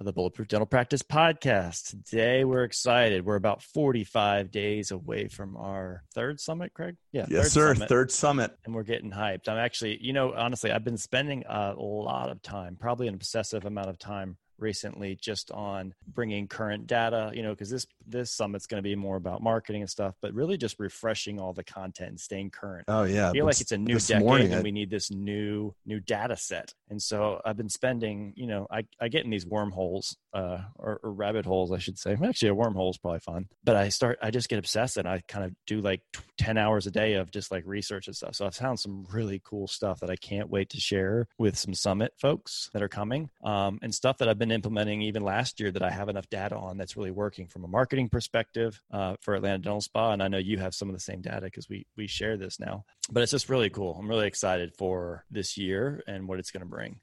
of 0.00 0.06
the 0.06 0.12
Bulletproof 0.12 0.48
Dental 0.48 0.66
Practice 0.66 1.02
Podcast. 1.02 1.94
Today, 2.06 2.44
we're 2.44 2.64
excited. 2.64 3.24
We're 3.24 3.36
about 3.36 3.62
45 3.62 4.50
days 4.50 4.90
away 4.90 5.28
from 5.28 5.56
our 5.58 6.02
third 6.14 6.40
summit, 6.40 6.72
Craig. 6.72 6.96
Yeah. 7.12 7.26
Yes, 7.28 7.44
third 7.44 7.50
sir. 7.50 7.74
Summit. 7.74 7.88
Third 7.88 8.10
summit. 8.10 8.56
And 8.64 8.74
we're 8.74 8.82
getting 8.82 9.10
hyped. 9.10 9.48
I'm 9.48 9.58
actually, 9.58 10.02
you 10.02 10.14
know, 10.14 10.32
honestly, 10.34 10.72
I've 10.72 10.84
been 10.84 10.96
spending 10.96 11.44
a 11.46 11.74
lot 11.74 12.30
of 12.30 12.40
time, 12.40 12.76
probably 12.80 13.08
an 13.08 13.14
obsessive 13.14 13.66
amount 13.66 13.90
of 13.90 13.98
time 13.98 14.38
recently 14.58 15.16
just 15.16 15.50
on 15.50 15.94
bringing 16.06 16.46
current 16.46 16.86
data 16.86 17.30
you 17.32 17.42
know 17.42 17.50
because 17.50 17.70
this 17.70 17.86
this 18.10 18.32
summit's 18.32 18.66
going 18.66 18.82
to 18.82 18.88
be 18.88 18.94
more 18.94 19.16
about 19.16 19.42
marketing 19.42 19.82
and 19.82 19.90
stuff 19.90 20.14
but 20.20 20.32
really 20.34 20.56
just 20.56 20.76
refreshing 20.78 21.40
all 21.40 21.52
the 21.52 21.64
content 21.64 22.10
and 22.10 22.20
staying 22.20 22.50
current 22.50 22.84
oh 22.88 23.04
yeah 23.04 23.30
i 23.30 23.32
feel 23.32 23.46
like 23.46 23.60
it's 23.60 23.72
a 23.72 23.78
new 23.78 23.98
decade 23.98 24.24
morning, 24.24 24.52
and 24.52 24.62
we 24.62 24.72
need 24.72 24.90
this 24.90 25.10
new 25.10 25.74
new 25.86 26.00
data 26.00 26.36
set 26.36 26.72
and 26.88 27.00
so 27.00 27.40
i've 27.44 27.56
been 27.56 27.68
spending 27.68 28.32
you 28.36 28.46
know 28.46 28.66
i, 28.70 28.84
I 29.00 29.08
get 29.08 29.24
in 29.24 29.30
these 29.30 29.46
wormholes 29.46 30.16
uh, 30.32 30.58
or, 30.76 31.00
or, 31.02 31.12
rabbit 31.12 31.44
holes, 31.44 31.72
I 31.72 31.78
should 31.78 31.98
say. 31.98 32.16
Actually, 32.22 32.50
a 32.50 32.54
wormhole 32.54 32.90
is 32.90 32.98
probably 32.98 33.20
fun. 33.20 33.48
But 33.64 33.76
I 33.76 33.88
start, 33.88 34.18
I 34.22 34.30
just 34.30 34.48
get 34.48 34.58
obsessed 34.58 34.96
and 34.96 35.08
I 35.08 35.22
kind 35.26 35.44
of 35.44 35.52
do 35.66 35.80
like 35.80 36.02
10 36.38 36.56
hours 36.56 36.86
a 36.86 36.90
day 36.90 37.14
of 37.14 37.30
just 37.30 37.50
like 37.50 37.64
research 37.66 38.06
and 38.06 38.14
stuff. 38.14 38.36
So 38.36 38.46
I've 38.46 38.54
found 38.54 38.78
some 38.78 39.06
really 39.12 39.40
cool 39.44 39.66
stuff 39.66 40.00
that 40.00 40.10
I 40.10 40.16
can't 40.16 40.48
wait 40.48 40.70
to 40.70 40.80
share 40.80 41.26
with 41.38 41.58
some 41.58 41.74
summit 41.74 42.12
folks 42.16 42.70
that 42.72 42.82
are 42.82 42.88
coming 42.88 43.30
um, 43.44 43.78
and 43.82 43.94
stuff 43.94 44.18
that 44.18 44.28
I've 44.28 44.38
been 44.38 44.52
implementing 44.52 45.02
even 45.02 45.22
last 45.22 45.58
year 45.60 45.70
that 45.72 45.82
I 45.82 45.90
have 45.90 46.08
enough 46.08 46.28
data 46.30 46.56
on 46.56 46.76
that's 46.76 46.96
really 46.96 47.10
working 47.10 47.48
from 47.48 47.64
a 47.64 47.68
marketing 47.68 47.99
perspective 48.08 48.80
uh, 48.92 49.16
for 49.20 49.34
Atlanta 49.34 49.58
Dental 49.58 49.80
Spa. 49.80 50.12
And 50.12 50.22
I 50.22 50.28
know 50.28 50.38
you 50.38 50.58
have 50.58 50.74
some 50.74 50.88
of 50.88 50.94
the 50.94 51.00
same 51.00 51.20
data 51.20 51.42
because 51.42 51.68
we, 51.68 51.86
we 51.96 52.06
share 52.06 52.36
this 52.36 52.58
now. 52.58 52.84
But 53.10 53.22
it's 53.22 53.32
just 53.32 53.48
really 53.48 53.70
cool. 53.70 53.96
I'm 53.98 54.08
really 54.08 54.26
excited 54.26 54.72
for 54.76 55.24
this 55.30 55.56
year 55.56 56.02
and 56.06 56.28
what 56.28 56.38
it's 56.38 56.50
going 56.50 56.62
to 56.62 56.66
bring. 56.66 57.00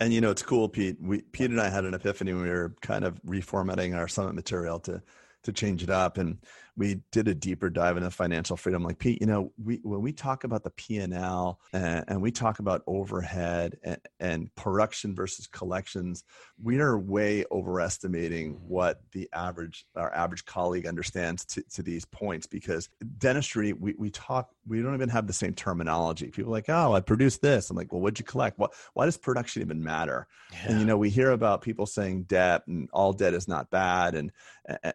And 0.00 0.12
you 0.12 0.20
know, 0.20 0.30
it's 0.30 0.42
cool, 0.42 0.68
Pete. 0.68 0.96
We 1.00 1.22
Pete 1.22 1.50
and 1.50 1.60
I 1.60 1.68
had 1.68 1.84
an 1.84 1.94
epiphany 1.94 2.32
when 2.32 2.44
we 2.44 2.50
were 2.50 2.74
kind 2.82 3.04
of 3.04 3.20
reformatting 3.22 3.96
our 3.96 4.06
summit 4.06 4.34
material 4.34 4.78
to 4.80 5.02
to 5.44 5.52
change 5.52 5.82
it 5.82 5.90
up. 5.90 6.18
And 6.18 6.38
we 6.78 7.00
did 7.10 7.26
a 7.26 7.34
deeper 7.34 7.68
dive 7.68 7.96
into 7.96 8.08
financial 8.08 8.56
freedom. 8.56 8.84
Like 8.84 9.00
Pete, 9.00 9.20
you 9.20 9.26
know, 9.26 9.52
we 9.62 9.80
when 9.82 10.00
we 10.00 10.12
talk 10.12 10.44
about 10.44 10.62
the 10.62 10.70
P 10.70 10.98
and 10.98 11.12
L 11.12 11.58
and 11.72 12.22
we 12.22 12.30
talk 12.30 12.60
about 12.60 12.82
overhead 12.86 13.76
and, 13.82 13.98
and, 14.20 14.54
production 14.54 15.14
versus 15.14 15.48
collections, 15.48 16.22
we 16.62 16.78
are 16.78 16.96
way 16.96 17.44
overestimating 17.50 18.52
what 18.66 19.00
the 19.10 19.28
average 19.32 19.86
our 19.96 20.14
average 20.14 20.44
colleague 20.44 20.86
understands 20.86 21.44
to, 21.46 21.62
to 21.74 21.82
these 21.82 22.04
points. 22.04 22.46
Because 22.46 22.88
dentistry, 23.18 23.72
we 23.72 23.94
we 23.98 24.10
talk, 24.10 24.50
we 24.66 24.80
don't 24.80 24.94
even 24.94 25.08
have 25.08 25.26
the 25.26 25.32
same 25.32 25.54
terminology. 25.54 26.28
People 26.28 26.52
are 26.52 26.56
like, 26.56 26.68
oh, 26.68 26.94
I 26.94 27.00
produced 27.00 27.42
this. 27.42 27.70
I'm 27.70 27.76
like, 27.76 27.92
well, 27.92 28.00
what'd 28.00 28.20
you 28.20 28.24
collect? 28.24 28.56
What 28.58 28.72
why 28.94 29.04
does 29.04 29.16
production 29.16 29.62
even 29.62 29.82
matter? 29.82 30.28
Yeah. 30.52 30.58
And 30.68 30.80
you 30.80 30.86
know, 30.86 30.96
we 30.96 31.10
hear 31.10 31.32
about 31.32 31.60
people 31.62 31.86
saying 31.86 32.24
debt 32.24 32.62
and 32.68 32.88
all 32.92 33.12
debt 33.12 33.34
is 33.34 33.48
not 33.48 33.68
bad, 33.68 34.14
and 34.14 34.30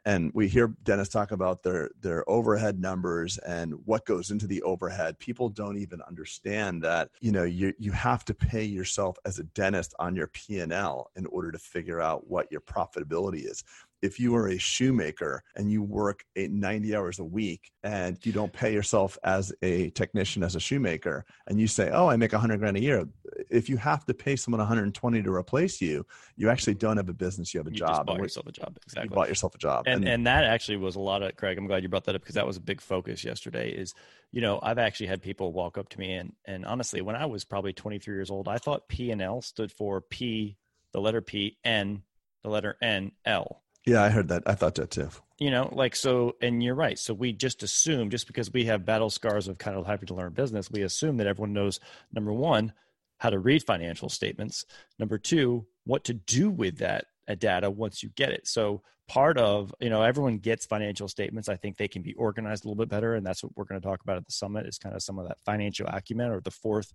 and 0.05 0.31
we 0.33 0.47
hear 0.47 0.67
dentists 0.83 1.13
talk 1.13 1.31
about 1.31 1.61
their 1.63 1.72
their 1.73 1.89
their 2.02 2.29
overhead 2.29 2.79
numbers 2.79 3.39
and 3.39 3.73
what 3.85 4.05
goes 4.05 4.29
into 4.29 4.45
the 4.45 4.61
overhead 4.61 5.17
people 5.17 5.49
don't 5.49 5.78
even 5.78 6.01
understand 6.03 6.81
that 6.84 7.09
you 7.19 7.31
know 7.31 7.44
you 7.44 7.73
you 7.79 7.91
have 7.91 8.23
to 8.23 8.34
pay 8.34 8.63
yourself 8.63 9.17
as 9.25 9.39
a 9.39 9.44
dentist 9.44 9.94
on 10.00 10.16
your 10.16 10.28
P&L 10.28 11.09
in 11.16 11.25
order 11.28 11.51
to 11.51 11.57
figure 11.57 12.00
out 12.00 12.28
what 12.28 12.51
your 12.51 12.61
profitability 12.61 13.50
is. 13.50 13.63
If 14.01 14.19
you 14.19 14.35
are 14.35 14.50
a 14.50 14.57
shoemaker 14.57 15.44
and 15.56 15.72
you 15.72 15.81
work 15.81 16.25
90 16.35 16.94
hours 16.94 17.19
a 17.19 17.23
week 17.23 17.72
and 17.84 18.17
you 18.25 18.34
don't 18.34 18.51
pay 18.51 18.73
yourself 18.73 19.17
as 19.23 19.53
a 19.61 19.90
technician 19.91 20.44
as 20.44 20.55
a 20.55 20.59
shoemaker 20.59 21.25
and 21.47 21.59
you 21.59 21.67
say 21.67 21.90
oh 21.91 22.09
i 22.09 22.17
make 22.17 22.34
100 22.34 22.59
grand 22.59 22.75
a 22.75 22.81
year 22.81 23.05
if 23.50 23.69
you 23.69 23.78
have 23.78 24.05
to 24.05 24.13
pay 24.13 24.35
someone 24.35 24.59
120 24.59 25.23
to 25.23 25.34
replace 25.34 25.79
you 25.81 26.05
you 26.35 26.50
actually 26.50 26.73
don't 26.73 26.97
have 26.97 27.09
a 27.09 27.13
business 27.13 27.53
you 27.53 27.59
have 27.59 27.67
a 27.67 27.72
you 27.72 27.78
job. 27.78 27.90
Just 27.90 28.05
bought 28.05 28.19
yourself 28.19 28.47
a 28.47 28.51
job. 28.51 28.78
exactly. 28.84 29.03
you 29.03 29.16
bought 29.16 29.29
yourself 29.29 29.55
a 29.55 29.57
job. 29.57 29.84
And, 29.85 30.03
and, 30.03 30.13
and 30.13 30.28
that 30.28 30.44
actually 30.44 30.78
was 30.78 30.95
a 30.95 31.00
lot 31.00 31.22
of 31.22 31.35
craig 31.35 31.57
i'm 31.63 31.68
glad 31.68 31.84
you 31.84 31.90
brought 31.90 32.03
that 32.06 32.16
up 32.16 32.22
because 32.22 32.35
that 32.35 32.47
was 32.47 32.57
a 32.57 32.62
big 32.62 32.81
focus 32.81 33.24
yesterday 33.24 33.69
is 33.69 33.94
you 34.31 34.41
know 34.41 34.59
i've 34.62 34.78
actually 34.78 35.07
had 35.07 35.22
people 35.22 35.53
walk 35.53 35.78
up 35.78 35.90
to 35.90 36.00
me 36.00 36.13
and 36.13 36.34
and 36.46 36.66
honestly 36.66 37.01
when 37.01 37.16
i 37.16 37.25
was 37.25 37.44
probably 37.44 37.74
23 37.74 38.13
years 38.13 38.29
old 38.29 38.47
i 38.47 38.57
thought 38.57 38.88
p 38.88 39.12
and 39.12 39.22
l 39.22 39.41
stood 39.41 39.72
for 39.72 40.02
p 40.02 40.57
the 40.91 41.02
letter 41.02 41.22
p 41.22 41.57
n 41.63 42.03
the 42.44 42.50
letter 42.50 42.78
n 42.81 43.12
l 43.25 43.63
yeah, 43.85 44.02
I 44.02 44.09
heard 44.09 44.29
that. 44.29 44.44
I 44.46 44.56
thought 44.56 44.75
that 44.75 44.91
too. 44.91 45.09
You 45.40 45.52
know, 45.52 45.69
like 45.73 45.96
so, 45.96 46.38
and 46.41 46.63
you're 46.63 46.75
right. 46.75 46.97
So 46.97 47.13
we 47.13 47.34
just 47.34 47.63
assume, 47.63 48.09
just 48.09 48.28
because 48.28 48.52
we 48.52 48.66
have 48.66 48.85
battle 48.85 49.09
scars 49.09 49.47
of 49.47 49.57
kind 49.57 49.78
of 49.78 49.85
having 49.85 50.07
to 50.07 50.13
learn 50.13 50.31
business, 50.31 50.72
we 50.72 50.84
assume 50.84 51.18
that 51.18 51.28
everyone 51.28 51.53
knows 51.53 51.79
number 52.13 52.31
one, 52.31 52.72
how 53.18 53.29
to 53.29 53.40
read 53.40 53.63
financial 53.63 54.09
statements. 54.09 54.66
Number 55.00 55.18
two, 55.18 55.66
what 55.84 56.06
to 56.06 56.13
do 56.13 56.50
with 56.50 56.78
that 56.78 57.06
uh, 57.28 57.35
data 57.35 57.69
once 57.69 58.03
you 58.03 58.09
get 58.16 58.31
it. 58.31 58.47
So 58.47 58.81
part 59.07 59.38
of, 59.38 59.73
you 59.79 59.89
know, 59.89 60.01
everyone 60.01 60.38
gets 60.38 60.66
financial 60.66 61.07
statements. 61.07 61.50
I 61.50 61.56
think 61.56 61.78
they 61.78 61.88
can 61.88 62.01
be 62.01 62.13
organized 62.13 62.66
a 62.66 62.67
little 62.67 62.81
bit 62.81 62.89
better. 62.89 63.16
And 63.16 63.25
that's 63.25 63.44
what 63.44 63.56
we're 63.56 63.66
going 63.66 63.81
to 63.81 63.88
talk 63.88 64.01
about 64.01 64.17
at 64.17 64.25
the 64.25 64.31
summit 64.31 64.66
is 64.66 64.78
kind 64.78 64.95
of 64.95 65.03
some 65.03 65.19
of 65.19 65.28
that 65.28 65.38
financial 65.45 65.88
acumen 65.88 66.31
or 66.31 66.41
the 66.41 66.51
fourth 66.51 66.94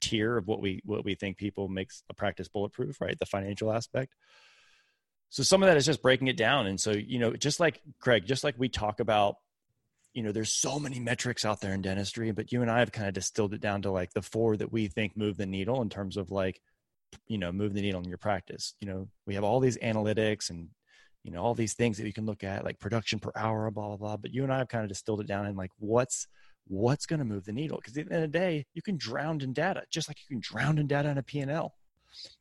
tier 0.00 0.36
of 0.36 0.46
what 0.46 0.60
we 0.60 0.82
what 0.84 1.04
we 1.04 1.14
think 1.14 1.38
people 1.38 1.68
makes 1.68 2.02
a 2.10 2.14
practice 2.14 2.48
bulletproof, 2.48 3.00
right? 3.00 3.18
The 3.18 3.26
financial 3.26 3.72
aspect 3.72 4.12
so 5.28 5.42
some 5.42 5.62
of 5.62 5.68
that 5.68 5.76
is 5.76 5.86
just 5.86 6.02
breaking 6.02 6.28
it 6.28 6.36
down 6.36 6.66
and 6.66 6.80
so 6.80 6.92
you 6.92 7.18
know 7.18 7.32
just 7.32 7.60
like 7.60 7.80
craig 8.00 8.24
just 8.26 8.44
like 8.44 8.54
we 8.58 8.68
talk 8.68 9.00
about 9.00 9.36
you 10.14 10.22
know 10.22 10.32
there's 10.32 10.52
so 10.52 10.78
many 10.78 10.98
metrics 10.98 11.44
out 11.44 11.60
there 11.60 11.74
in 11.74 11.82
dentistry 11.82 12.30
but 12.30 12.52
you 12.52 12.62
and 12.62 12.70
i 12.70 12.78
have 12.78 12.92
kind 12.92 13.08
of 13.08 13.14
distilled 13.14 13.54
it 13.54 13.60
down 13.60 13.82
to 13.82 13.90
like 13.90 14.12
the 14.12 14.22
four 14.22 14.56
that 14.56 14.72
we 14.72 14.86
think 14.86 15.16
move 15.16 15.36
the 15.36 15.46
needle 15.46 15.82
in 15.82 15.88
terms 15.88 16.16
of 16.16 16.30
like 16.30 16.60
you 17.28 17.38
know 17.38 17.52
move 17.52 17.74
the 17.74 17.82
needle 17.82 18.00
in 18.00 18.08
your 18.08 18.18
practice 18.18 18.74
you 18.80 18.86
know 18.86 19.08
we 19.26 19.34
have 19.34 19.44
all 19.44 19.60
these 19.60 19.78
analytics 19.78 20.50
and 20.50 20.68
you 21.24 21.30
know 21.30 21.42
all 21.42 21.54
these 21.54 21.74
things 21.74 21.96
that 21.96 22.06
you 22.06 22.12
can 22.12 22.26
look 22.26 22.44
at 22.44 22.64
like 22.64 22.78
production 22.78 23.18
per 23.18 23.32
hour 23.36 23.70
blah 23.70 23.88
blah 23.88 23.96
blah 23.96 24.16
but 24.16 24.32
you 24.32 24.42
and 24.42 24.52
i 24.52 24.58
have 24.58 24.68
kind 24.68 24.84
of 24.84 24.88
distilled 24.88 25.20
it 25.20 25.26
down 25.26 25.46
and 25.46 25.56
like 25.56 25.70
what's 25.78 26.26
what's 26.68 27.06
going 27.06 27.18
to 27.18 27.24
move 27.24 27.44
the 27.44 27.52
needle 27.52 27.76
because 27.76 27.96
at 27.96 28.08
the 28.08 28.14
end 28.14 28.24
of 28.24 28.32
the 28.32 28.38
day 28.38 28.66
you 28.74 28.82
can 28.82 28.96
drown 28.96 29.40
in 29.40 29.52
data 29.52 29.82
just 29.90 30.08
like 30.08 30.18
you 30.18 30.34
can 30.34 30.40
drown 30.40 30.78
in 30.78 30.86
data 30.86 31.08
in 31.08 31.18
a 31.18 31.22
p&l 31.22 31.72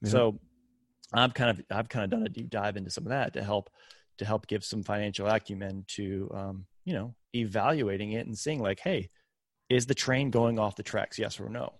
yeah. 0.01 0.09
so 0.09 0.39
I've 1.13 1.33
kind 1.33 1.49
of 1.49 1.65
I've 1.71 1.89
kind 1.89 2.03
of 2.03 2.09
done 2.09 2.25
a 2.25 2.29
deep 2.29 2.49
dive 2.49 2.77
into 2.77 2.89
some 2.89 3.05
of 3.05 3.09
that 3.09 3.33
to 3.33 3.43
help 3.43 3.69
to 4.17 4.25
help 4.25 4.47
give 4.47 4.63
some 4.63 4.83
financial 4.83 5.27
acumen 5.27 5.85
to 5.89 6.29
um, 6.33 6.65
you 6.83 6.93
know 6.93 7.15
evaluating 7.33 8.13
it 8.13 8.25
and 8.25 8.37
seeing 8.37 8.61
like, 8.61 8.79
hey, 8.79 9.09
is 9.69 9.85
the 9.85 9.95
train 9.95 10.29
going 10.29 10.59
off 10.59 10.75
the 10.75 10.83
tracks? 10.83 11.19
Yes 11.19 11.39
or 11.39 11.49
no? 11.49 11.73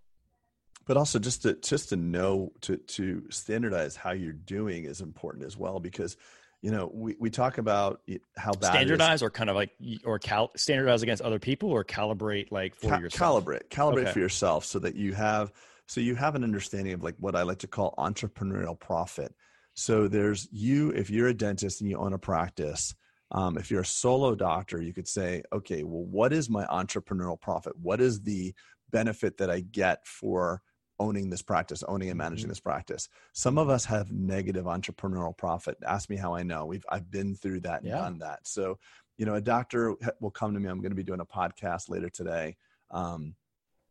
But 0.85 0.97
also 0.97 1.19
just 1.19 1.41
to 1.43 1.55
just 1.55 1.89
to 1.89 1.95
know 1.95 2.51
to 2.61 2.77
to 2.77 3.23
standardize 3.29 3.95
how 3.95 4.11
you're 4.11 4.33
doing 4.33 4.85
is 4.85 5.01
important 5.01 5.45
as 5.45 5.57
well 5.57 5.79
because 5.79 6.15
you 6.61 6.71
know 6.71 6.91
we, 6.93 7.15
we 7.19 7.29
talk 7.29 7.57
about 7.57 8.01
how 8.37 8.53
bad 8.53 8.73
standardize 8.73 9.23
or 9.23 9.29
kind 9.29 9.49
of 9.49 9.55
like 9.55 9.71
or 10.03 10.19
cal 10.19 10.51
standardize 10.55 11.01
against 11.01 11.23
other 11.23 11.39
people 11.39 11.69
or 11.69 11.83
calibrate 11.83 12.51
like 12.51 12.75
for 12.75 12.89
Ca- 12.89 12.99
yourself 12.99 13.45
calibrate 13.45 13.67
calibrate 13.69 14.03
okay. 14.03 14.11
for 14.11 14.19
yourself 14.19 14.63
so 14.65 14.77
that 14.79 14.95
you 14.95 15.13
have 15.13 15.51
so 15.87 16.01
you 16.01 16.15
have 16.15 16.35
an 16.35 16.43
understanding 16.43 16.93
of 16.93 17.03
like 17.03 17.15
what 17.19 17.35
I 17.35 17.43
like 17.43 17.59
to 17.59 17.67
call 17.67 17.93
entrepreneurial 17.97 18.79
profit. 18.79 19.33
So 19.73 20.07
there's 20.07 20.47
you, 20.51 20.89
if 20.91 21.09
you're 21.09 21.27
a 21.27 21.33
dentist 21.33 21.81
and 21.81 21.89
you 21.89 21.97
own 21.97 22.13
a 22.13 22.17
practice, 22.17 22.95
um, 23.31 23.57
if 23.57 23.69
you're 23.69 23.81
a 23.81 23.85
solo 23.85 24.35
doctor, 24.35 24.81
you 24.81 24.93
could 24.93 25.07
say, 25.07 25.43
okay, 25.53 25.83
well, 25.83 26.05
what 26.05 26.31
is 26.33 26.49
my 26.49 26.65
entrepreneurial 26.65 27.39
profit? 27.39 27.73
What 27.81 28.01
is 28.01 28.21
the 28.21 28.53
benefit 28.91 29.37
that 29.37 29.49
I 29.49 29.59
get 29.59 30.05
for 30.07 30.61
owning 30.99 31.29
this 31.29 31.41
practice, 31.41 31.83
owning 31.87 32.09
and 32.09 32.17
managing 32.17 32.45
mm-hmm. 32.45 32.51
this 32.51 32.59
practice? 32.59 33.09
Some 33.33 33.57
of 33.57 33.69
us 33.69 33.85
have 33.85 34.11
negative 34.11 34.65
entrepreneurial 34.65 35.37
profit. 35.37 35.77
Ask 35.85 36.09
me 36.09 36.15
how 36.15 36.33
I 36.33 36.43
know. 36.43 36.65
We've 36.65 36.85
I've 36.89 37.09
been 37.11 37.35
through 37.35 37.61
that 37.61 37.81
and 37.81 37.89
yeah. 37.89 37.97
done 37.97 38.19
that. 38.19 38.47
So, 38.47 38.77
you 39.17 39.25
know, 39.25 39.35
a 39.35 39.41
doctor 39.41 39.95
will 40.19 40.31
come 40.31 40.53
to 40.53 40.59
me. 40.59 40.69
I'm 40.69 40.81
going 40.81 40.91
to 40.91 40.95
be 40.95 41.03
doing 41.03 41.21
a 41.21 41.25
podcast 41.25 41.89
later 41.89 42.09
today. 42.09 42.57
Um, 42.91 43.35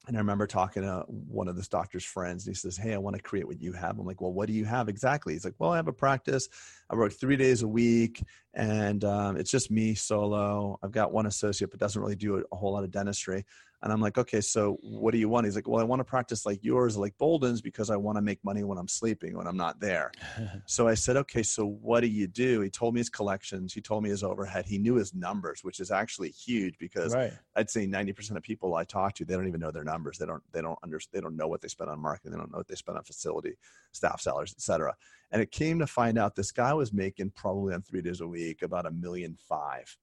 and 0.07 0.17
I 0.17 0.21
remember 0.21 0.47
talking 0.47 0.83
to 0.83 1.05
one 1.09 1.49
of 1.49 1.57
this 1.57 1.69
doctor's 1.69 2.05
friends, 2.05 2.47
and 2.47 2.55
he 2.55 2.59
says, 2.59 2.77
Hey, 2.77 2.93
I 2.93 2.99
want 2.99 3.17
to 3.17 3.23
create 3.23 3.47
what 3.47 3.61
you 3.61 3.73
have. 3.73 3.99
I'm 3.99 4.07
like, 4.07 4.21
Well, 4.21 4.33
what 4.33 4.49
do 4.49 4.53
you 4.53 4.67
have 4.67 4.89
exactly? 4.89 5.33
He's 5.33 5.45
like, 5.45 5.55
Well, 5.59 5.71
I 5.71 5.77
have 5.77 5.89
a 5.89 5.93
practice. 5.93 6.49
I 6.91 6.95
work 6.95 7.13
three 7.13 7.37
days 7.37 7.63
a 7.63 7.69
week, 7.69 8.23
and 8.53 9.03
um, 9.05 9.37
it's 9.37 9.51
just 9.51 9.71
me 9.71 9.95
solo. 9.95 10.79
I've 10.83 10.93
got 10.93 11.13
one 11.13 11.27
associate, 11.27 11.71
but 11.71 11.81
doesn't 11.81 12.01
really 12.01 12.17
do 12.17 12.37
a, 12.37 12.43
a 12.53 12.57
whole 12.57 12.73
lot 12.73 12.85
of 12.85 12.91
dentistry. 12.91 13.47
And 13.85 13.93
I'm 13.93 14.01
like, 14.01 14.17
okay, 14.17 14.41
so 14.41 14.79
what 14.81 15.11
do 15.11 15.19
you 15.19 15.29
want? 15.29 15.45
He's 15.45 15.55
like, 15.55 15.69
well, 15.69 15.79
I 15.79 15.85
want 15.85 16.01
to 16.01 16.05
practice 16.05 16.47
like 16.47 16.65
yours, 16.65 16.97
like 16.97 17.17
Boland's, 17.19 17.61
because 17.61 17.91
I 17.91 17.97
want 17.97 18.17
to 18.17 18.23
make 18.23 18.43
money 18.43 18.65
when 18.65 18.79
I'm 18.79 18.89
sleeping, 18.89 19.37
when 19.37 19.47
I'm 19.47 19.59
not 19.59 19.79
there. 19.79 20.11
so 20.67 20.89
I 20.89 20.95
said, 20.95 21.19
okay, 21.19 21.43
so 21.43 21.67
what 21.67 22.01
do 22.01 22.07
you 22.07 22.27
do? 22.27 22.63
He 22.63 22.71
told 22.71 22.95
me 22.95 23.01
his 23.01 23.11
collections. 23.11 23.75
He 23.75 23.83
told 23.83 24.03
me 24.03 24.09
his 24.09 24.23
overhead. 24.23 24.65
He 24.65 24.79
knew 24.79 24.95
his 24.95 25.13
numbers, 25.13 25.63
which 25.63 25.81
is 25.81 25.91
actually 25.91 26.31
huge 26.31 26.79
because 26.79 27.15
right. 27.15 27.35
I'd 27.57 27.69
say 27.69 27.87
90% 27.87 28.39
of 28.39 28.43
people 28.43 28.75
I 28.75 28.85
talk 28.85 29.13
to, 29.17 29.27
they 29.27 29.35
don't 29.35 29.47
even 29.47 29.61
know 29.61 29.71
their 29.71 29.85
numbers. 29.85 30.17
They 30.17 30.25
don't, 30.25 30.43
they 30.51 30.63
don't 30.63 30.79
understand. 30.83 31.21
They 31.21 31.23
don't 31.23 31.37
know 31.37 31.47
what 31.47 31.61
they 31.61 31.69
spend 31.69 31.91
on 31.91 32.01
marketing. 32.01 32.33
They 32.33 32.39
don't 32.39 32.51
know 32.51 32.59
what 32.59 32.69
they 32.69 32.77
spend 32.77 32.97
on 32.97 33.05
facility, 33.05 33.59
staff 33.93 34.23
salaries, 34.23 34.55
etc. 34.57 34.95
And 35.31 35.43
it 35.43 35.51
came 35.51 35.79
to 35.81 35.87
find 35.87 36.17
out 36.17 36.37
this 36.37 36.53
guy 36.53 36.73
was 36.73 36.95
making 36.95 37.33
probably 37.33 37.75
on 37.75 37.83
three 37.83 38.01
days 38.01 38.23
a 38.23 38.27
week 38.27 38.63
about 38.63 38.87
a 38.87 38.91
million 38.91 39.37
five 39.47 39.95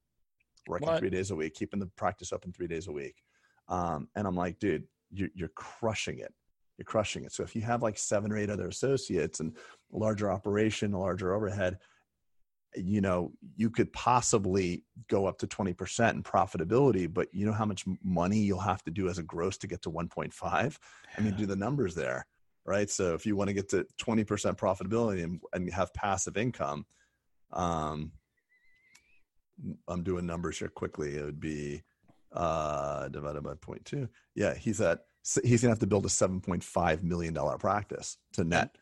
working 0.68 0.88
what? 0.88 1.00
three 1.00 1.10
days 1.10 1.32
a 1.32 1.36
week, 1.36 1.56
keeping 1.56 1.80
the 1.80 1.88
practice 1.88 2.32
open 2.32 2.52
three 2.52 2.68
days 2.68 2.88
a 2.88 2.92
week. 2.92 3.24
Um, 3.72 4.10
and 4.16 4.28
I'm 4.28 4.36
like, 4.36 4.60
dude, 4.60 4.84
you're, 5.12 5.30
you're 5.34 5.52
crushing 5.56 6.20
it. 6.20 6.34
You're 6.78 6.86
crushing 6.86 7.24
it. 7.24 7.32
So 7.32 7.42
if 7.42 7.56
you 7.56 7.62
have 7.62 7.82
like 7.82 7.98
seven 7.98 8.32
or 8.32 8.38
eight 8.38 8.50
other 8.50 8.68
associates 8.68 9.40
and 9.40 9.56
a 9.94 9.98
larger 9.98 10.30
operation, 10.32 10.94
a 10.94 11.00
larger 11.00 11.34
overhead, 11.34 11.80
you 12.76 13.02
know, 13.02 13.32
you 13.56 13.70
could 13.70 13.92
possibly 13.94 14.84
go 15.10 15.26
up 15.26 15.38
to 15.40 15.48
20% 15.48 16.12
in 16.12 16.24
profitability, 16.24 17.12
but 17.12 17.28
you 17.34 17.46
know 17.46 17.52
how 17.52 17.66
much 17.66 17.86
money 18.04 18.40
you'll 18.40 18.60
have 18.60 18.84
to 18.84 18.92
do 18.92 19.10
as 19.10 19.18
a 19.18 19.24
gross 19.24 19.58
to 19.58 19.68
get 19.68 19.82
to 19.84 19.92
1.5? 19.92 20.78
I 21.18 21.22
mean, 21.22 21.36
do 21.36 21.46
the 21.46 21.56
numbers 21.56 21.96
there, 21.96 22.26
right? 22.66 22.90
So 22.90 23.14
if 23.14 23.26
you 23.26 23.36
want 23.36 23.50
to 23.50 23.54
get 23.54 23.70
to 23.70 23.86
20% 24.02 24.26
profitability 24.58 25.24
and, 25.24 25.42
and 25.54 25.72
have 25.74 25.94
passive 25.94 26.38
income, 26.38 26.86
um, 27.52 28.14
I'm 29.88 30.04
doing 30.04 30.26
numbers 30.26 30.60
here 30.60 30.70
quickly. 30.70 31.18
It 31.18 31.26
would 31.26 31.42
be 31.42 31.84
uh, 32.34 33.10
divided 33.10 33.44
by 33.44 33.54
0.2. 33.54 34.08
Yeah, 34.36 34.54
he's 34.54 34.82
at 34.82 35.06
he's 35.44 35.62
gonna 35.62 35.72
have 35.72 35.80
to 35.80 35.88
build 35.88 36.06
a 36.06 36.10
7.5 36.10 37.04
million 37.04 37.34
dollar 37.34 37.58
practice 37.58 38.18
to 38.34 38.44
net. 38.44 38.76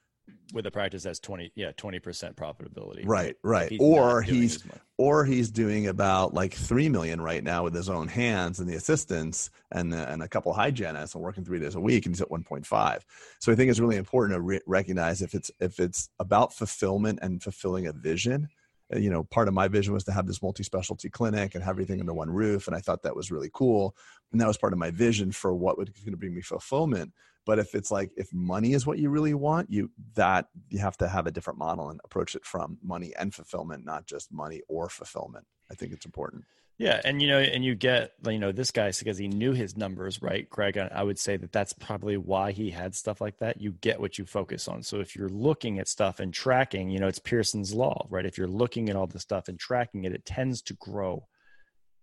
With 0.53 0.65
a 0.67 0.71
practice 0.71 1.03
that's 1.03 1.19
20 1.19 1.51
yeah 1.55 1.71
20% 1.71 2.35
profitability. 2.35 3.03
Right 3.05 3.35
right. 3.43 3.69
he's 3.71 3.79
or 3.81 4.21
he's 4.21 4.63
or 4.97 5.25
he's 5.25 5.49
doing 5.49 5.87
about 5.87 6.33
like 6.33 6.53
3 6.53 6.87
million 6.89 7.19
right 7.19 7.43
now 7.43 7.63
with 7.63 7.73
his 7.73 7.89
own 7.89 8.07
hands 8.07 8.59
and 8.59 8.69
the 8.69 8.75
assistants 8.75 9.49
and 9.71 9.93
and 9.93 10.21
a 10.21 10.27
couple 10.27 10.53
hygienists 10.53 11.15
and 11.15 11.23
working 11.23 11.43
three 11.43 11.59
days 11.59 11.75
a 11.75 11.79
week 11.79 12.05
and 12.05 12.15
he's 12.15 12.21
at 12.21 12.29
1.5 12.29 13.01
so 13.39 13.51
i 13.51 13.55
think 13.55 13.71
it's 13.71 13.79
really 13.79 13.97
important 13.97 14.35
to 14.35 14.41
re- 14.41 14.61
recognize 14.67 15.21
if 15.23 15.33
it's 15.33 15.49
if 15.59 15.79
it's 15.79 16.09
about 16.19 16.53
fulfillment 16.53 17.17
and 17.21 17.41
fulfilling 17.41 17.87
a 17.87 17.93
vision 17.93 18.47
Uh, 18.93 18.99
you 18.99 19.09
know, 19.09 19.23
part 19.23 19.47
of 19.47 19.53
my 19.53 19.67
vision 19.67 19.93
was 19.93 20.03
to 20.05 20.11
have 20.11 20.27
this 20.27 20.41
multi-specialty 20.41 21.09
clinic 21.09 21.55
and 21.55 21.63
have 21.63 21.73
everything 21.73 21.99
under 21.99 22.13
one 22.13 22.29
roof. 22.29 22.67
And 22.67 22.75
I 22.75 22.79
thought 22.79 23.03
that 23.03 23.15
was 23.15 23.31
really 23.31 23.49
cool. 23.53 23.95
And 24.31 24.39
that 24.41 24.47
was 24.47 24.57
part 24.57 24.73
of 24.73 24.79
my 24.79 24.91
vision 24.91 25.31
for 25.31 25.53
what 25.53 25.77
was 25.77 25.89
going 25.89 26.11
to 26.11 26.17
bring 26.17 26.33
me 26.33 26.41
fulfillment. 26.41 27.13
But 27.45 27.59
if 27.59 27.73
it's 27.73 27.89
like, 27.89 28.11
if 28.15 28.31
money 28.33 28.73
is 28.73 28.85
what 28.85 28.99
you 28.99 29.09
really 29.09 29.33
want, 29.33 29.71
you, 29.71 29.91
that 30.15 30.47
you 30.69 30.79
have 30.79 30.97
to 30.97 31.07
have 31.07 31.25
a 31.25 31.31
different 31.31 31.57
model 31.57 31.89
and 31.89 31.99
approach 32.03 32.35
it 32.35 32.45
from 32.45 32.77
money 32.83 33.13
and 33.17 33.33
fulfillment, 33.33 33.85
not 33.85 34.05
just 34.05 34.31
money 34.31 34.61
or 34.67 34.89
fulfillment. 34.89 35.45
I 35.71 35.75
think 35.75 35.93
it's 35.93 36.05
important. 36.05 36.43
Yeah, 36.79 37.01
and 37.03 37.21
you 37.21 37.27
know, 37.27 37.39
and 37.39 37.63
you 37.63 37.75
get 37.75 38.13
you 38.25 38.39
know 38.39 38.53
this 38.53 38.71
guy 38.71 38.89
because 38.97 39.17
he 39.17 39.27
knew 39.27 39.51
his 39.51 39.75
numbers, 39.75 40.21
right, 40.21 40.49
Craig? 40.49 40.77
I 40.77 41.03
would 41.03 41.19
say 41.19 41.35
that 41.35 41.51
that's 41.51 41.73
probably 41.73 42.15
why 42.15 42.53
he 42.53 42.69
had 42.69 42.95
stuff 42.95 43.19
like 43.19 43.37
that. 43.39 43.59
You 43.59 43.73
get 43.73 43.99
what 43.99 44.17
you 44.17 44.23
focus 44.25 44.69
on. 44.69 44.81
So 44.83 45.01
if 45.01 45.13
you're 45.13 45.27
looking 45.27 45.77
at 45.79 45.89
stuff 45.89 46.21
and 46.21 46.33
tracking, 46.33 46.89
you 46.89 46.99
know, 46.99 47.09
it's 47.09 47.19
Pearson's 47.19 47.73
law, 47.73 48.07
right? 48.09 48.25
If 48.25 48.37
you're 48.37 48.47
looking 48.47 48.89
at 48.89 48.95
all 48.95 49.07
the 49.07 49.19
stuff 49.19 49.49
and 49.49 49.59
tracking 49.59 50.05
it, 50.05 50.13
it 50.13 50.25
tends 50.25 50.61
to 50.63 50.73
grow 50.75 51.27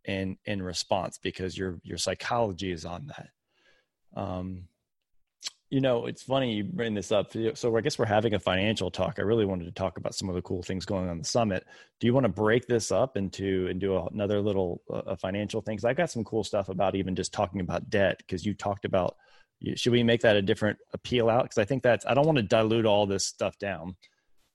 in 0.05 0.37
in 0.45 0.61
response 0.61 1.17
because 1.17 1.57
your 1.57 1.81
your 1.83 1.99
psychology 1.99 2.71
is 2.71 2.85
on 2.85 3.07
that. 3.17 3.31
Um, 4.15 4.69
you 5.71 5.81
know, 5.81 6.07
it's 6.07 6.23
funny 6.23 6.55
you 6.55 6.65
bring 6.65 6.95
this 6.95 7.11
up. 7.11 7.33
So 7.55 7.77
I 7.77 7.81
guess 7.81 7.99
we're 7.99 8.07
having 8.07 8.35
a 8.35 8.39
financial 8.39 8.91
talk. 8.91 9.17
I 9.19 9.23
really 9.23 9.45
wanted 9.45 9.65
to 9.65 9.73
talk 9.73 9.99
about 9.99 10.15
some 10.15 10.29
of 10.29 10.37
the 10.37 10.43
cool 10.43 10.63
things 10.63 10.85
going 10.85 11.09
on 11.09 11.19
the 11.19 11.25
summit. 11.25 11.67
Do 11.99 12.07
you 12.07 12.15
want 12.15 12.25
to 12.25 12.33
break 12.33 12.67
this 12.67 12.93
up 12.93 13.17
into 13.17 13.67
and 13.69 13.81
do 13.81 13.97
another 14.13 14.41
little 14.41 14.83
uh, 14.93 15.17
financial 15.17 15.61
things? 15.61 15.85
I 15.85 15.93
got 15.93 16.11
some 16.11 16.23
cool 16.23 16.45
stuff 16.45 16.69
about 16.69 16.95
even 16.95 17.17
just 17.17 17.33
talking 17.33 17.61
about 17.61 17.91
debt 17.91 18.19
because 18.19 18.47
you 18.47 18.55
talked 18.55 18.85
about. 18.85 19.17
Should 19.75 19.93
we 19.93 20.03
make 20.03 20.21
that 20.21 20.37
a 20.37 20.43
different 20.43 20.79
appeal 20.93 21.31
out? 21.31 21.45
Because 21.45 21.59
I 21.59 21.65
think 21.65 21.83
that's. 21.83 22.07
I 22.07 22.15
don't 22.15 22.27
want 22.27 22.37
to 22.37 22.43
dilute 22.43 22.87
all 22.87 23.07
this 23.07 23.25
stuff 23.25 23.59
down. 23.59 23.97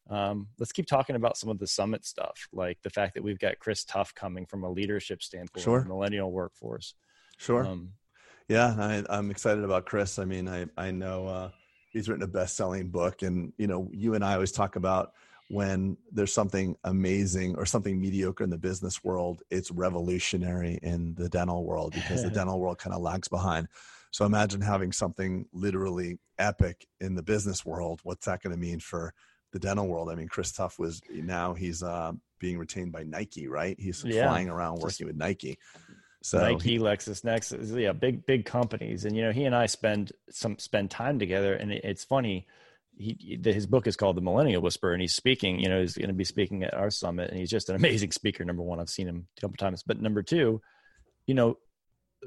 Um, 0.10 0.48
let's 0.60 0.72
keep 0.72 0.86
talking 0.86 1.16
about 1.16 1.38
some 1.38 1.50
of 1.50 1.58
the 1.58 1.68
summit 1.68 2.06
stuff, 2.06 2.48
like 2.54 2.78
the 2.84 2.90
fact 2.90 3.16
that 3.16 3.24
we've 3.24 3.40
got 3.40 3.60
Chris 3.60 3.84
Tuff 3.84 4.13
coming 4.13 4.46
from 4.46 4.63
a 4.63 4.69
leadership 4.69 5.24
standpoint, 5.24 5.63
sure. 5.63 5.86
millennial 5.86 6.31
workforce. 6.31 6.94
Sure. 7.38 7.66
Um, 7.66 7.94
yeah, 8.51 9.03
I, 9.09 9.18
am 9.18 9.31
excited 9.31 9.63
about 9.63 9.86
Chris. 9.86 10.19
I 10.19 10.25
mean, 10.25 10.50
I 10.50 10.65
I 10.77 10.92
know 10.92 11.27
uh, 11.27 11.50
he's 11.92 12.09
written 12.09 12.24
a 12.24 12.27
best-selling 12.27 12.89
book, 12.89 13.21
and 13.21 13.53
you 13.57 13.68
know, 13.68 13.89
you 13.94 14.13
and 14.13 14.25
I 14.25 14.33
always 14.33 14.51
talk 14.51 14.75
about 14.75 15.13
when 15.48 15.98
there's 16.12 16.33
something 16.33 16.75
amazing 16.83 17.56
or 17.56 17.65
something 17.65 18.00
mediocre 18.00 18.44
in 18.44 18.50
the 18.50 18.57
business 18.57 19.03
world, 19.03 19.42
it's 19.51 19.71
revolutionary 19.71 20.80
in 20.83 21.13
the 21.15 21.30
dental 21.30 21.65
world 21.65 21.94
because 21.94 22.24
the 22.24 22.30
dental 22.39 22.59
world 22.59 22.77
kind 22.77 22.94
of 22.94 23.01
lags 23.01 23.27
behind. 23.27 23.68
So 24.12 24.25
imagine 24.25 24.62
having 24.62 24.92
something 24.92 25.45
literally 25.53 26.19
epic 26.38 26.88
in 27.00 27.15
the 27.15 27.24
business 27.24 27.65
world. 27.65 28.01
What's 28.03 28.25
that 28.25 28.42
going 28.42 28.53
to 28.53 28.59
mean 28.59 28.80
for 28.80 29.13
the 29.51 29.59
dental 29.59 29.88
world? 29.88 30.09
I 30.09 30.15
mean, 30.15 30.27
Chris 30.27 30.51
Tuff 30.51 30.80
was 30.80 31.01
now 31.09 31.53
he's 31.53 31.83
uh, 31.83 32.13
being 32.39 32.57
retained 32.57 32.92
by 32.92 33.03
Nike, 33.03 33.48
right? 33.48 33.77
He's 33.80 34.03
yeah. 34.06 34.27
flying 34.27 34.50
around 34.50 34.75
working 34.75 34.88
Just, 34.89 35.06
with 35.06 35.15
Nike. 35.15 35.57
So 36.24 36.40
Nike, 36.40 36.78
LexisNexis, 36.78 37.80
yeah, 37.80 37.94
big 37.94 38.26
big 38.26 38.46
companies, 38.46 39.06
and 39.06 39.16
you 39.16 39.24
know 39.24 39.32
he 39.32 39.46
and 39.46 39.56
I 39.56 39.66
spend 39.66 40.12
some 40.30 40.60
spend 40.60 40.92
time 40.92 41.18
together, 41.18 41.56
and 41.56 41.72
it, 41.72 41.84
it's 41.84 42.04
funny. 42.04 42.48
He 42.96 43.40
his 43.44 43.66
book 43.66 43.88
is 43.88 43.96
called 43.96 44.18
The 44.18 44.22
Millennial 44.22 44.62
Whisper, 44.62 44.94
and 44.94 45.02
he's 45.02 45.16
speaking. 45.16 45.60
You 45.60 45.70
know, 45.70 45.82
he's 45.82 45.98
going 45.98 46.10
to 46.10 46.14
be 46.14 46.24
speaking 46.24 46.64
at 46.64 46.76
our 46.76 46.92
summit, 46.92 47.32
and 47.32 47.40
he's 47.40 47.50
just 47.50 47.70
an 47.70 47.76
amazing 47.82 48.12
speaker. 48.12 48.46
Number 48.46 48.62
one, 48.62 48.80
I've 48.80 48.90
seen 48.90 49.08
him 49.08 49.28
a 49.38 49.42
couple 49.42 49.58
times, 49.58 49.84
but 49.84 50.00
number 50.00 50.22
two, 50.22 50.62
you 51.26 51.34
know, 51.34 51.58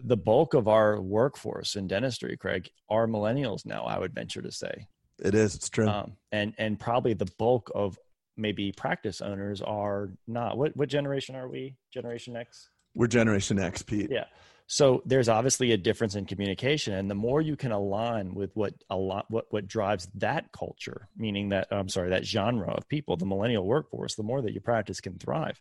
the 0.02 0.17
bulk 0.17 0.55
of 0.55 0.67
our 0.67 1.00
workforce 1.00 1.76
in 1.76 1.87
dentistry, 1.87 2.37
Craig, 2.37 2.69
are 2.91 3.06
millennials 3.06 3.64
now. 3.64 3.85
I 3.85 3.99
would 3.99 4.12
venture 4.12 4.43
to 4.43 4.50
say 4.50 4.88
it 5.23 5.37
is. 5.37 5.55
It's 5.55 5.70
true, 5.70 5.88
um, 5.88 6.17
and 6.32 6.55
and 6.58 6.81
probably 6.81 7.14
the 7.14 7.31
bulk 7.38 7.70
of 7.75 7.96
maybe 8.37 8.73
practice 8.73 9.20
owners 9.20 9.62
are 9.62 10.11
not. 10.26 10.58
What 10.58 10.76
what 10.76 10.88
generation 10.88 11.37
are 11.37 11.49
we? 11.49 11.76
Generation 11.93 12.35
X. 12.37 12.70
We're 12.94 13.06
Generation 13.06 13.58
X, 13.58 13.82
Pete. 13.82 14.11
Yeah. 14.11 14.25
So 14.67 15.02
there's 15.05 15.29
obviously 15.29 15.73
a 15.73 15.76
difference 15.76 16.14
in 16.14 16.25
communication, 16.25 16.94
and 16.94 17.11
the 17.11 17.14
more 17.14 17.43
you 17.43 17.55
can 17.55 17.70
align 17.70 18.35
with 18.35 18.50
what 18.55 18.73
a 18.88 18.96
lot 18.96 19.26
what 19.29 19.46
what 19.50 19.69
drives 19.69 20.08
that 20.14 20.52
culture, 20.52 21.08
meaning 21.17 21.50
that 21.50 21.69
I'm 21.70 21.88
sorry, 21.88 22.11
that 22.11 22.25
genre 22.25 22.73
of 22.73 22.88
people, 22.88 23.17
the 23.17 23.26
millennial 23.26 23.67
workforce, 23.67 24.14
the 24.14 24.23
more 24.23 24.41
that 24.41 24.52
your 24.52 24.62
practice 24.62 25.00
can 25.00 25.19
thrive. 25.19 25.61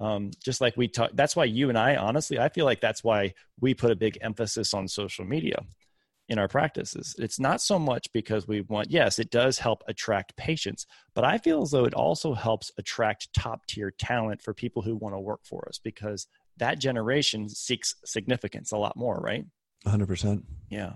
Um, 0.00 0.30
just 0.42 0.60
like 0.60 0.76
we 0.76 0.88
talk, 0.88 1.10
that's 1.12 1.36
why 1.36 1.44
you 1.44 1.68
and 1.68 1.76
I, 1.76 1.96
honestly, 1.96 2.38
I 2.38 2.48
feel 2.48 2.64
like 2.64 2.80
that's 2.80 3.02
why 3.04 3.34
we 3.60 3.74
put 3.74 3.90
a 3.90 3.96
big 3.96 4.16
emphasis 4.22 4.72
on 4.72 4.88
social 4.88 5.24
media 5.24 5.60
in 6.28 6.38
our 6.38 6.48
practices. 6.48 7.16
It's 7.18 7.40
not 7.40 7.60
so 7.60 7.78
much 7.78 8.12
because 8.12 8.46
we 8.46 8.60
want, 8.60 8.90
yes, 8.90 9.18
it 9.18 9.30
does 9.30 9.58
help 9.58 9.82
attract 9.88 10.36
patients, 10.36 10.86
but 11.14 11.24
I 11.24 11.38
feel 11.38 11.62
as 11.62 11.70
though 11.70 11.84
it 11.84 11.94
also 11.94 12.34
helps 12.34 12.70
attract 12.78 13.32
top 13.32 13.66
tier 13.66 13.90
talent 13.90 14.42
for 14.42 14.54
people 14.54 14.82
who 14.82 14.94
want 14.94 15.14
to 15.14 15.20
work 15.20 15.40
for 15.42 15.66
us 15.68 15.80
because 15.82 16.28
that 16.58 16.78
generation 16.78 17.48
seeks 17.48 17.94
significance 18.04 18.72
a 18.72 18.76
lot 18.76 18.96
more, 18.96 19.18
right? 19.18 19.44
100%. 19.86 20.42
Yeah. 20.70 20.94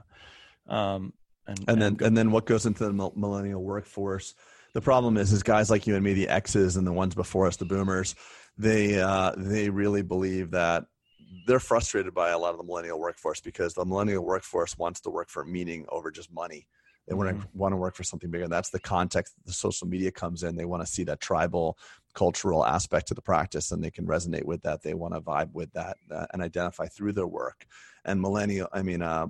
Um, 0.68 1.12
and, 1.46 1.58
and 1.68 1.82
then, 1.82 1.92
and, 1.92 2.02
and 2.02 2.16
then 2.16 2.30
what 2.30 2.46
goes 2.46 2.66
into 2.66 2.84
the 2.84 2.92
millennial 2.92 3.62
workforce? 3.62 4.34
The 4.74 4.80
problem 4.80 5.16
is, 5.16 5.32
is 5.32 5.42
guys 5.42 5.70
like 5.70 5.86
you 5.86 5.94
and 5.94 6.04
me, 6.04 6.14
the 6.14 6.28
X's 6.28 6.76
and 6.76 6.86
the 6.86 6.92
ones 6.92 7.14
before 7.14 7.46
us, 7.46 7.56
the 7.56 7.64
boomers, 7.64 8.14
they, 8.56 9.00
uh, 9.00 9.32
they 9.36 9.68
really 9.68 10.02
believe 10.02 10.52
that 10.52 10.84
they're 11.46 11.60
frustrated 11.60 12.14
by 12.14 12.30
a 12.30 12.38
lot 12.38 12.52
of 12.52 12.58
the 12.58 12.64
millennial 12.64 12.98
workforce 12.98 13.40
because 13.40 13.74
the 13.74 13.84
millennial 13.84 14.24
workforce 14.24 14.76
wants 14.78 15.00
to 15.00 15.10
work 15.10 15.28
for 15.28 15.44
meaning 15.44 15.86
over 15.90 16.10
just 16.10 16.32
money. 16.32 16.66
They 17.06 17.14
mm-hmm. 17.14 17.24
want 17.24 17.40
to 17.40 17.48
want 17.54 17.72
to 17.72 17.76
work 17.76 17.96
for 17.96 18.04
something 18.04 18.30
bigger. 18.30 18.48
That's 18.48 18.70
the 18.70 18.80
context 18.80 19.34
the 19.44 19.52
social 19.52 19.88
media 19.88 20.12
comes 20.12 20.42
in. 20.42 20.56
They 20.56 20.64
want 20.64 20.84
to 20.84 20.92
see 20.92 21.04
that 21.04 21.20
tribal 21.20 21.76
cultural 22.14 22.64
aspect 22.64 23.08
to 23.08 23.14
the 23.14 23.22
practice 23.22 23.72
and 23.72 23.82
they 23.82 23.90
can 23.90 24.06
resonate 24.06 24.44
with 24.44 24.62
that 24.62 24.82
they 24.82 24.94
want 24.94 25.14
to 25.14 25.20
vibe 25.20 25.52
with 25.52 25.72
that 25.72 25.96
uh, 26.10 26.26
and 26.32 26.42
identify 26.42 26.86
through 26.86 27.12
their 27.12 27.26
work. 27.26 27.66
And 28.04 28.20
millennial 28.20 28.68
i 28.72 28.82
mean 28.82 29.00
uh, 29.00 29.28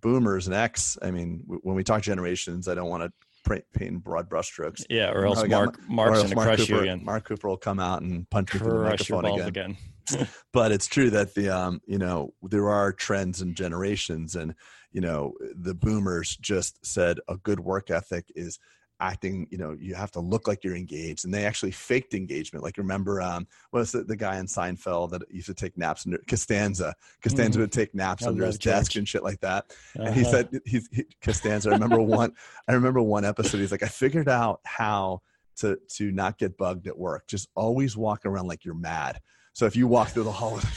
boomers 0.00 0.46
and 0.46 0.54
x 0.54 0.96
i 1.02 1.10
mean 1.10 1.40
w- 1.42 1.60
when 1.62 1.76
we 1.76 1.84
talk 1.84 2.02
generations 2.02 2.68
i 2.68 2.74
don't 2.74 2.88
want 2.88 3.02
to 3.02 3.12
paint 3.44 3.64
in 3.80 3.98
broad 3.98 4.28
brushstrokes. 4.28 4.84
Yeah 4.88 5.10
or 5.10 5.26
else 5.26 5.46
mark 5.46 5.78
mark's 5.88 6.18
going 6.18 6.30
to 6.30 6.36
crush 6.36 6.58
cooper, 6.58 6.72
you 6.72 6.80
again. 6.80 7.04
Mark 7.04 7.24
cooper 7.24 7.48
will 7.48 7.56
come 7.56 7.78
out 7.78 8.02
and 8.02 8.28
punch 8.30 8.52
me 8.54 8.60
through 8.60 8.78
the 8.78 8.90
microphone 8.90 9.24
again, 9.26 9.48
again. 9.48 9.76
but 10.52 10.70
it's 10.70 10.86
true 10.86 11.10
that 11.10 11.34
the 11.34 11.48
um 11.48 11.80
you 11.86 11.98
know 11.98 12.34
there 12.42 12.68
are 12.68 12.92
trends 12.92 13.40
and 13.40 13.56
generations 13.56 14.34
and 14.34 14.54
you 14.92 15.00
know 15.00 15.34
the 15.40 15.74
boomers 15.74 16.36
just 16.36 16.84
said 16.84 17.18
a 17.28 17.36
good 17.38 17.60
work 17.60 17.90
ethic 17.90 18.26
is 18.34 18.58
acting 19.00 19.46
you 19.50 19.58
know 19.58 19.76
you 19.78 19.94
have 19.94 20.10
to 20.10 20.20
look 20.20 20.46
like 20.46 20.62
you're 20.62 20.76
engaged 20.76 21.24
and 21.24 21.34
they 21.34 21.44
actually 21.44 21.70
faked 21.70 22.14
engagement 22.14 22.62
like 22.62 22.78
remember 22.78 23.20
um 23.20 23.46
what 23.70 23.80
was 23.80 23.92
the, 23.92 24.04
the 24.04 24.16
guy 24.16 24.38
in 24.38 24.46
seinfeld 24.46 25.10
that 25.10 25.22
used 25.30 25.46
to 25.46 25.54
take 25.54 25.76
naps 25.76 26.06
under 26.06 26.18
costanza 26.28 26.94
costanza 27.22 27.52
mm-hmm. 27.58 27.62
would 27.62 27.72
take 27.72 27.94
naps 27.94 28.24
I 28.24 28.28
under 28.28 28.44
his 28.46 28.56
George. 28.56 28.74
desk 28.74 28.96
and 28.96 29.08
shit 29.08 29.24
like 29.24 29.40
that 29.40 29.64
Uh-huh. 29.98 30.04
and 30.06 30.14
he 30.14 30.24
said 30.24 30.48
he's 30.64 30.88
he, 30.92 31.04
costanza 31.20 31.70
i 31.70 31.72
remember 31.72 32.00
one 32.00 32.32
i 32.68 32.72
remember 32.72 33.02
one 33.02 33.24
episode 33.24 33.58
he's 33.58 33.72
like 33.72 33.82
i 33.82 33.88
figured 33.88 34.28
out 34.28 34.60
how 34.64 35.20
to 35.56 35.78
to 35.88 36.12
not 36.12 36.38
get 36.38 36.56
bugged 36.56 36.86
at 36.86 36.96
work 36.96 37.26
just 37.26 37.48
always 37.56 37.96
walk 37.96 38.24
around 38.24 38.46
like 38.46 38.64
you're 38.64 38.74
mad 38.74 39.20
so 39.54 39.66
if 39.66 39.74
you 39.76 39.88
walk 39.88 40.08
through 40.08 40.24
the 40.24 40.32
hall 40.32 40.60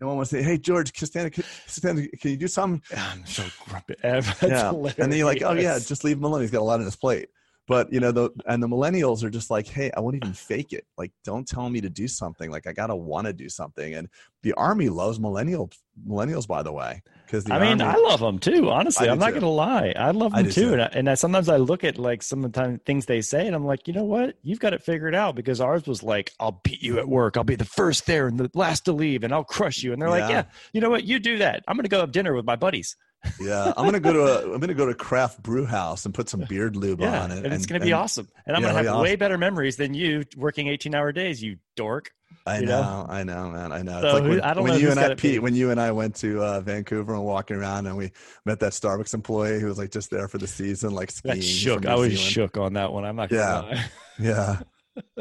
no 0.00 0.08
one 0.08 0.16
wants 0.16 0.30
to 0.30 0.36
say 0.36 0.42
hey 0.42 0.58
george 0.58 0.92
costanza, 0.92 1.30
costanza 1.30 2.08
can 2.20 2.30
you 2.30 2.36
do 2.36 2.48
something 2.48 2.82
I'm 2.96 3.24
so 3.26 3.44
grumpy. 3.64 3.94
That's 4.02 4.42
yeah. 4.42 4.70
And 4.70 5.12
then 5.12 5.12
you're 5.12 5.26
like, 5.26 5.42
oh 5.42 5.52
yeah, 5.52 5.78
just 5.78 6.04
leave 6.04 6.16
him 6.18 6.24
alone. 6.24 6.40
He's 6.40 6.50
got 6.50 6.60
a 6.60 6.64
lot 6.64 6.80
on 6.80 6.84
his 6.84 6.96
plate. 6.96 7.28
But 7.68 7.92
you 7.92 7.98
know, 7.98 8.12
the 8.12 8.30
and 8.46 8.62
the 8.62 8.68
millennials 8.68 9.24
are 9.24 9.30
just 9.30 9.50
like, 9.50 9.66
hey, 9.66 9.90
I 9.96 10.00
won't 10.00 10.14
even 10.16 10.32
fake 10.32 10.72
it. 10.72 10.86
Like, 10.96 11.10
don't 11.24 11.46
tell 11.48 11.68
me 11.68 11.80
to 11.80 11.90
do 11.90 12.06
something. 12.06 12.50
Like, 12.50 12.66
I 12.66 12.72
gotta 12.72 12.94
want 12.94 13.26
to 13.26 13.32
do 13.32 13.48
something. 13.48 13.94
And 13.94 14.08
the 14.42 14.52
army 14.52 14.88
loves 14.88 15.18
millennial 15.18 15.70
millennials, 16.06 16.46
by 16.46 16.62
the 16.62 16.70
way, 16.72 17.02
because 17.24 17.42
the 17.42 17.54
I 17.54 17.58
mean, 17.58 17.80
army, 17.80 17.98
I 17.98 18.08
love 18.08 18.20
them 18.20 18.38
too. 18.38 18.70
Honestly, 18.70 19.08
I 19.08 19.12
I'm 19.12 19.18
not 19.18 19.28
too. 19.28 19.40
gonna 19.40 19.50
lie. 19.50 19.92
I 19.96 20.12
love 20.12 20.32
them 20.32 20.44
do 20.44 20.52
too. 20.52 20.60
too. 20.68 20.72
And, 20.74 20.82
I, 20.82 20.86
and 20.92 21.10
I, 21.10 21.14
sometimes 21.14 21.48
I 21.48 21.56
look 21.56 21.82
at 21.82 21.98
like 21.98 22.22
some 22.22 22.44
of 22.44 22.52
the 22.52 22.60
time 22.60 22.78
things 22.86 23.06
they 23.06 23.20
say, 23.20 23.46
and 23.48 23.56
I'm 23.56 23.64
like, 23.66 23.88
you 23.88 23.94
know 23.94 24.04
what? 24.04 24.36
You've 24.44 24.60
got 24.60 24.72
it 24.72 24.84
figured 24.84 25.16
out 25.16 25.34
because 25.34 25.60
ours 25.60 25.86
was 25.88 26.04
like, 26.04 26.30
I'll 26.38 26.60
beat 26.62 26.82
you 26.82 26.98
at 26.98 27.08
work. 27.08 27.36
I'll 27.36 27.42
be 27.44 27.56
the 27.56 27.64
first 27.64 28.06
there 28.06 28.28
and 28.28 28.38
the 28.38 28.48
last 28.54 28.84
to 28.84 28.92
leave, 28.92 29.24
and 29.24 29.32
I'll 29.32 29.42
crush 29.44 29.82
you. 29.82 29.92
And 29.92 30.00
they're 30.00 30.10
like, 30.10 30.28
Yeah. 30.28 30.30
yeah, 30.30 30.44
you 30.72 30.80
know 30.80 30.90
what? 30.90 31.02
You 31.02 31.18
do 31.18 31.38
that. 31.38 31.64
I'm 31.66 31.76
gonna 31.76 31.88
go 31.88 31.98
have 31.98 32.12
dinner 32.12 32.32
with 32.34 32.44
my 32.44 32.54
buddies. 32.56 32.96
Yeah, 33.40 33.72
I'm 33.76 33.84
gonna 33.84 34.00
go 34.00 34.12
to 34.12 34.22
a 34.50 34.54
I'm 34.54 34.60
gonna 34.60 34.74
go 34.74 34.86
to 34.86 34.94
craft 34.94 35.42
brew 35.42 35.64
house 35.66 36.04
and 36.04 36.14
put 36.14 36.28
some 36.28 36.40
beard 36.48 36.76
lube 36.76 37.00
Yeah, 37.00 37.22
on 37.22 37.32
it, 37.32 37.44
and, 37.44 37.52
it's 37.54 37.66
gonna 37.66 37.80
be 37.80 37.92
awesome. 37.92 38.28
And 38.46 38.56
I'm 38.56 38.62
yeah, 38.62 38.72
gonna 38.72 38.84
have 38.88 38.96
be 38.98 39.02
way 39.02 39.16
better 39.16 39.36
memories 39.38 39.76
than 39.76 39.94
you 39.94 40.24
working 40.36 40.68
18 40.68 40.94
hour 40.94 41.12
days. 41.12 41.42
You 41.42 41.56
dork. 41.76 42.10
I 42.44 42.60
you 42.60 42.66
know, 42.66 42.80
know? 42.82 43.06
I 43.08 43.24
know, 43.24 43.50
man, 43.50 43.72
I 43.72 43.82
know. 43.82 44.00
So 44.00 44.06
it's 44.06 44.14
like 44.14 44.22
who- 44.22 44.28
when, 44.30 44.40
I 44.42 44.54
don't 44.54 44.64
when 44.64 44.72
know 44.74 44.78
you 44.78 44.90
and 44.90 45.00
I, 45.00 45.14
Pete, 45.14 45.42
when 45.42 45.54
you 45.56 45.70
and 45.70 45.80
I 45.80 45.90
went 45.92 46.14
to 46.16 46.42
uh, 46.42 46.60
Vancouver 46.60 47.14
and 47.14 47.24
walking 47.24 47.56
around, 47.56 47.86
and 47.86 47.96
we 47.96 48.12
met 48.44 48.60
that 48.60 48.72
Starbucks 48.72 49.14
employee 49.14 49.58
who 49.60 49.66
was 49.66 49.78
like 49.78 49.90
just 49.90 50.10
there 50.10 50.28
for 50.28 50.38
the 50.38 50.46
season, 50.46 50.92
like 50.92 51.10
skiing. 51.10 51.36
That 51.36 51.42
shook. 51.42 51.86
I 51.86 51.94
was 51.96 52.10
Zealand. 52.12 52.18
shook 52.30 52.56
on 52.56 52.74
that 52.74 52.92
one. 52.92 53.04
I'm 53.04 53.16
not 53.16 53.28
gonna 53.30 53.42
Yeah. 53.42 53.58
lie. 53.76 53.84
Yeah. 54.18 54.60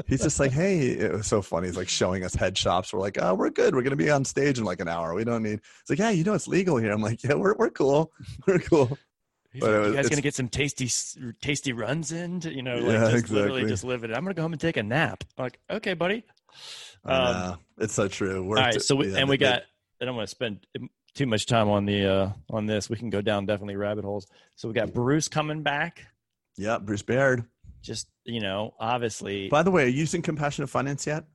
He's 0.07 0.21
just 0.21 0.39
like, 0.39 0.51
hey, 0.51 0.87
it 0.87 1.11
was 1.11 1.27
so 1.27 1.41
funny. 1.41 1.67
He's 1.67 1.77
like 1.77 1.89
showing 1.89 2.23
us 2.23 2.33
head 2.35 2.57
shops. 2.57 2.93
We're 2.93 2.99
like, 2.99 3.17
oh, 3.21 3.33
we're 3.33 3.49
good. 3.49 3.75
We're 3.75 3.81
gonna 3.81 3.95
be 3.95 4.09
on 4.09 4.23
stage 4.25 4.57
in 4.57 4.63
like 4.63 4.79
an 4.79 4.87
hour. 4.87 5.13
We 5.13 5.23
don't 5.23 5.43
need. 5.43 5.59
It's 5.81 5.89
like, 5.89 5.99
yeah, 5.99 6.09
you 6.11 6.23
know, 6.23 6.33
it's 6.33 6.47
legal 6.47 6.77
here. 6.77 6.91
I'm 6.91 7.01
like, 7.01 7.23
yeah, 7.23 7.33
we're 7.33 7.55
we're 7.55 7.69
cool. 7.69 8.11
We're 8.47 8.59
cool. 8.59 8.97
He's 9.51 9.61
But 9.61 9.71
like, 9.71 9.79
was- 9.81 9.89
you 9.89 9.95
guys 9.95 10.09
gonna 10.09 10.21
get 10.21 10.35
some 10.35 10.49
tasty, 10.49 10.89
tasty 11.41 11.71
runs 11.73 12.11
in, 12.11 12.41
to, 12.41 12.53
you 12.53 12.61
know, 12.61 12.75
like 12.77 12.91
Yeah, 12.99 13.11
just 13.11 13.29
literally 13.29 13.61
exactly. 13.61 13.69
just 13.69 13.83
live 13.85 14.03
it. 14.03 14.11
I'm 14.11 14.23
gonna 14.23 14.33
go 14.33 14.41
home 14.41 14.51
and 14.53 14.59
take 14.61 14.77
a 14.77 14.83
nap. 14.83 15.23
I'm 15.37 15.43
like, 15.43 15.59
okay, 15.69 15.93
buddy. 15.93 16.23
Um, 17.05 17.19
know. 17.33 17.57
It's 17.79 17.93
so 17.93 18.07
true. 18.07 18.43
We're 18.43 18.57
All 18.57 18.63
right, 18.63 18.81
so 18.81 18.95
we, 18.95 19.11
yeah, 19.11 19.19
and 19.19 19.29
we 19.29 19.37
got. 19.37 19.63
I 20.01 20.05
don't 20.05 20.15
want 20.15 20.27
to 20.27 20.31
spend 20.31 20.65
too 21.13 21.25
much 21.25 21.45
time 21.45 21.69
on 21.69 21.85
the 21.85 22.05
uh 22.05 22.29
on 22.49 22.65
this. 22.65 22.89
We 22.89 22.97
can 22.97 23.09
go 23.09 23.21
down 23.21 23.45
definitely 23.45 23.77
rabbit 23.77 24.03
holes. 24.03 24.27
So 24.55 24.67
we 24.67 24.73
got 24.73 24.93
Bruce 24.93 25.27
coming 25.29 25.63
back. 25.63 26.05
Yeah, 26.57 26.77
Bruce 26.77 27.01
Baird. 27.01 27.45
Just 27.85 28.07
you 28.23 28.41
know, 28.41 28.73
obviously, 28.79 29.47
By 29.49 29.63
the 29.63 29.71
way, 29.71 29.83
are 29.83 29.87
you 29.87 29.99
using 29.99 30.21
compassionate 30.21 30.69
finance 30.69 31.05
yet? 31.05 31.25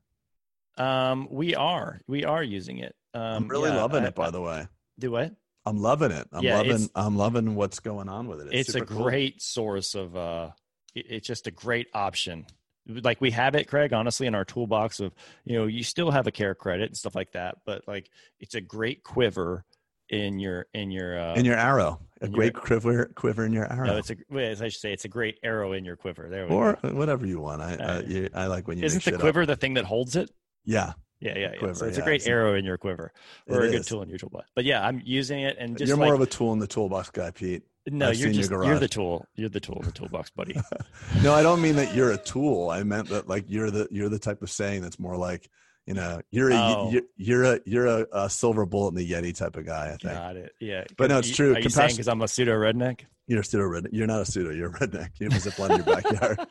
um, 0.77 1.29
we 1.31 1.55
are 1.55 2.01
we 2.07 2.25
are 2.25 2.43
using 2.43 2.79
it. 2.79 2.95
Um, 3.15 3.23
I'm 3.23 3.49
really 3.49 3.71
yeah, 3.71 3.77
loving 3.77 4.05
I- 4.05 4.09
it. 4.09 4.15
By 4.15 4.31
the 4.31 4.41
way, 4.41 4.67
Do 4.99 5.11
what? 5.13 5.33
I'm 5.67 5.79
loving 5.79 6.11
it. 6.11 6.27
I'm 6.33 6.43
Yeah, 6.43 6.57
loving. 6.59 6.89
I'm 6.95 7.17
loving 7.17 7.55
what's 7.55 7.81
going 7.81 8.09
on 8.09 8.29
with 8.29 8.41
it. 8.41 8.47
It's, 8.49 8.55
it's 8.61 8.69
a 8.71 8.73
super 8.73 8.95
cool. 8.95 9.03
great 9.05 9.43
source 9.43 9.95
of 9.95 10.17
uh 10.17 10.51
it- 10.95 11.07
it's 11.09 11.27
just 11.27 11.47
a 11.47 11.51
great 11.51 11.89
option 11.95 12.47
like 12.89 13.21
we 13.21 13.31
have 13.31 13.55
it 13.55 13.69
craig 13.69 13.93
honestly 13.93 14.27
in 14.27 14.35
our 14.35 14.45
toolbox 14.45 14.99
of 15.01 15.13
you 15.45 15.57
know 15.57 15.67
you 15.67 15.85
still 15.85 16.11
have 16.11 16.27
a 16.27 16.33
care 16.33 16.55
credit 16.57 16.87
and 16.89 16.97
stuff 16.97 17.15
like 17.15 17.31
that 17.33 17.59
but 17.67 17.87
like 17.87 18.11
it's 18.41 18.55
a 18.57 18.61
great 18.61 19.05
quiver 19.05 19.65
in 20.11 20.39
your 20.39 20.67
in 20.75 20.91
your 20.91 21.19
uh 21.19 21.35
in 21.35 21.45
your 21.45 21.57
arrow. 21.57 22.01
A 22.23 22.29
great 22.29 22.53
quiver, 22.53 23.07
quiver 23.15 23.47
in 23.47 23.53
your 23.53 23.73
arrow. 23.73 23.87
no, 23.87 23.97
it's 23.97 24.11
a 24.11 24.17
as 24.39 24.61
i 24.61 24.69
should 24.69 24.81
say 24.81 24.93
it's 24.93 25.07
a 25.07 25.09
great 25.09 25.39
arrow 25.43 25.73
in 25.73 25.87
your 25.87 25.97
quiver 25.97 26.29
there 26.29 26.45
we 26.45 26.51
go. 26.51 26.57
or 26.57 26.79
go. 26.83 26.91
whatever 26.91 27.25
you 27.27 27.41
want. 27.41 27.63
I 27.63 27.73
I, 27.73 27.77
Uh, 27.77 28.03
you, 28.07 28.29
I 28.35 28.47
like 28.47 28.69
when 28.69 28.77
you 28.77 28.85
isn't 28.85 28.99
make 28.99 29.05
the 29.05 29.11
shit 29.13 29.15
up. 29.15 29.21
quiver 29.21 29.47
the 29.47 29.57
thing 29.57 29.75
that 29.75 29.87
holds 29.87 30.17
it 30.17 30.31
Yeah, 30.67 30.93
yeah 31.21 31.33
yeah, 31.33 31.39
yeah. 31.53 31.59
Quiver, 31.59 31.75
so 31.75 31.87
it's 31.87 31.97
a 31.97 32.03
great 32.03 32.27
arrow 32.27 32.55
in 32.57 32.65
your 32.67 32.77
quiver 32.77 33.13
or 33.49 33.61
a 33.63 33.71
good 33.71 33.81
is. 33.81 33.87
tool 33.87 34.03
in 34.03 34.11
your 34.11 34.19
toolbox 34.19 34.51
but 34.55 34.67
yeah 34.67 34.87
i'm 34.87 35.01
using 35.03 35.41
it 35.41 35.57
and 35.59 35.79
just 35.79 35.89
You're 35.89 35.97
like, 35.97 36.05
more 36.09 36.15
of 36.15 36.21
a 36.21 36.27
tool 36.27 36.53
in 36.53 36.59
the 36.59 36.67
toolbox 36.67 37.09
guy, 37.11 37.31
Pete. 37.31 37.63
no 37.87 38.09
I've 38.11 38.17
you're 38.17 38.29
seen 38.33 38.41
your 38.41 38.49
just 38.49 38.67
you're 38.69 38.79
the 38.79 38.89
tool 38.89 39.27
you're 39.37 39.49
the 39.49 39.61
tool 39.61 39.77
in 39.81 39.87
the 39.87 39.93
toolbox 39.93 40.29
buddy 40.31 40.57
No, 41.23 41.33
I 41.33 41.43
don't 41.43 41.63
mean 41.63 41.77
that 41.77 41.95
you're 41.95 42.11
a 42.13 42.19
tool. 42.19 42.69
I 42.69 42.83
meant 42.83 43.09
that 43.09 43.29
like 43.29 43.47
you're 43.49 43.71
the 43.71 43.89
you're 43.91 44.11
the 44.11 44.19
type 44.19 44.43
of 44.43 44.51
saying 44.51 44.83
that's 44.83 44.99
more 44.99 45.17
like 45.17 45.49
you 45.87 45.95
know 45.95 46.21
you're 46.31 46.51
a 46.51 46.55
Oh. 46.57 46.91
you're, 46.91 47.03
you're 47.17 47.45
a 47.45 47.61
you're 47.65 47.87
a, 47.87 48.07
a 48.13 48.31
silver 48.31 48.67
bullet 48.67 48.91
in 48.91 48.95
the 48.97 49.11
Yeti 49.11 49.37
type 49.37 49.57
of 49.57 49.67
guy. 49.67 49.87
I 49.87 49.97
think 49.97 50.15
got 50.15 50.37
it 50.37 50.53
yeah 50.61 50.85
But 50.97 51.11
no, 51.11 51.19
it's 51.19 51.31
true. 51.31 51.55
are 51.55 51.61
you 51.61 51.69
saying 51.69 51.91
because 51.91 52.09
i'm 52.09 52.23
a 52.23 52.29
pseudo 52.29 52.53
redneck 52.53 53.01
you're 53.31 53.39
a 53.39 53.45
redneck. 53.45 53.91
You're 53.93 54.09
not 54.09 54.23
a 54.23 54.25
pseudo. 54.25 54.51
You're 54.51 54.71
a 54.71 54.73
redneck. 54.73 55.11
You 55.21 55.29
have 55.31 55.47
a 55.47 55.63
in 55.65 55.77
your 55.77 55.85
backyard. 55.85 56.41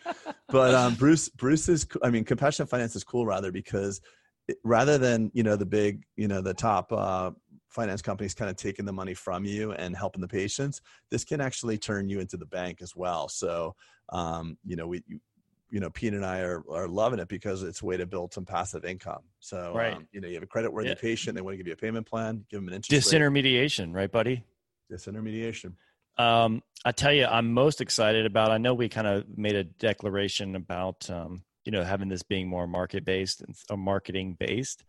But 0.51 0.73
um, 0.73 0.95
Bruce 0.95 1.29
Bruce 1.29 1.69
is 1.69 1.85
I 2.01 2.09
mean 2.09 2.23
compassionate 2.23 2.69
finance 2.69 2.95
is 2.95 3.03
cool 3.03 3.23
rather 3.23 3.51
because 3.51 4.01
it, 4.47 4.57
rather 4.63 4.97
than 4.97 5.29
you 5.35 5.43
know 5.43 5.55
the 5.55 5.65
big 5.65 6.05
you 6.15 6.27
know 6.27 6.41
the 6.41 6.55
top 6.55 6.91
uh, 6.91 7.29
finance 7.69 8.01
companies 8.01 8.33
kind 8.33 8.49
of 8.49 8.55
taking 8.55 8.85
the 8.85 8.91
money 8.91 9.13
from 9.13 9.45
you 9.45 9.73
and 9.73 9.95
helping 9.95 10.21
the 10.21 10.27
patients 10.27 10.81
this 11.11 11.23
can 11.23 11.39
actually 11.39 11.77
turn 11.77 12.09
you 12.09 12.19
into 12.19 12.35
the 12.35 12.47
bank 12.47 12.81
as 12.81 12.95
well 12.95 13.29
so 13.29 13.75
um, 14.11 14.57
you 14.65 14.75
know 14.75 14.87
we 14.87 15.03
you, 15.69 15.79
know 15.79 15.89
pete 15.89 16.13
and 16.13 16.25
i 16.25 16.39
are, 16.39 16.63
are 16.69 16.87
loving 16.87 17.19
it 17.19 17.27
because 17.27 17.63
it's 17.63 17.81
a 17.81 17.85
way 17.85 17.97
to 17.97 18.05
build 18.05 18.33
some 18.33 18.45
passive 18.45 18.85
income 18.85 19.23
so 19.39 19.73
Right. 19.75 19.93
um, 19.93 20.07
you 20.11 20.19
know 20.21 20.27
you 20.27 20.33
have 20.35 20.43
a 20.43 20.47
credit 20.47 20.71
worthy 20.71 20.89
Yeah. 20.89 20.95
patient 20.95 21.35
they 21.35 21.41
want 21.41 21.53
to 21.53 21.57
give 21.57 21.67
you 21.67 21.73
a 21.73 21.77
payment 21.77 22.05
plan 22.07 22.45
give 22.49 22.59
them 22.59 22.67
an 22.67 22.73
interest 22.75 23.09
disintermediation 23.11 23.93
right 23.93 24.11
buddy 24.11 24.31
rate 24.31 24.43
disintermediation 24.91 25.73
Um, 26.17 26.63
I 26.83 26.91
tell 26.91 27.13
you, 27.13 27.25
I'm 27.25 27.53
most 27.53 27.79
excited 27.81 28.25
about. 28.25 28.51
I 28.51 28.57
know 28.57 28.73
we 28.73 28.89
kind 28.89 29.07
of 29.07 29.25
made 29.37 29.55
a 29.55 29.63
declaration 29.63 30.55
about, 30.55 31.09
um, 31.09 31.43
you 31.65 31.71
know, 31.71 31.83
having 31.83 32.09
this 32.09 32.23
being 32.23 32.47
more 32.49 32.67
market 32.67 33.05
based 33.05 33.41
and 33.41 33.55
or 33.69 33.77
marketing 33.77 34.35
based, 34.37 34.83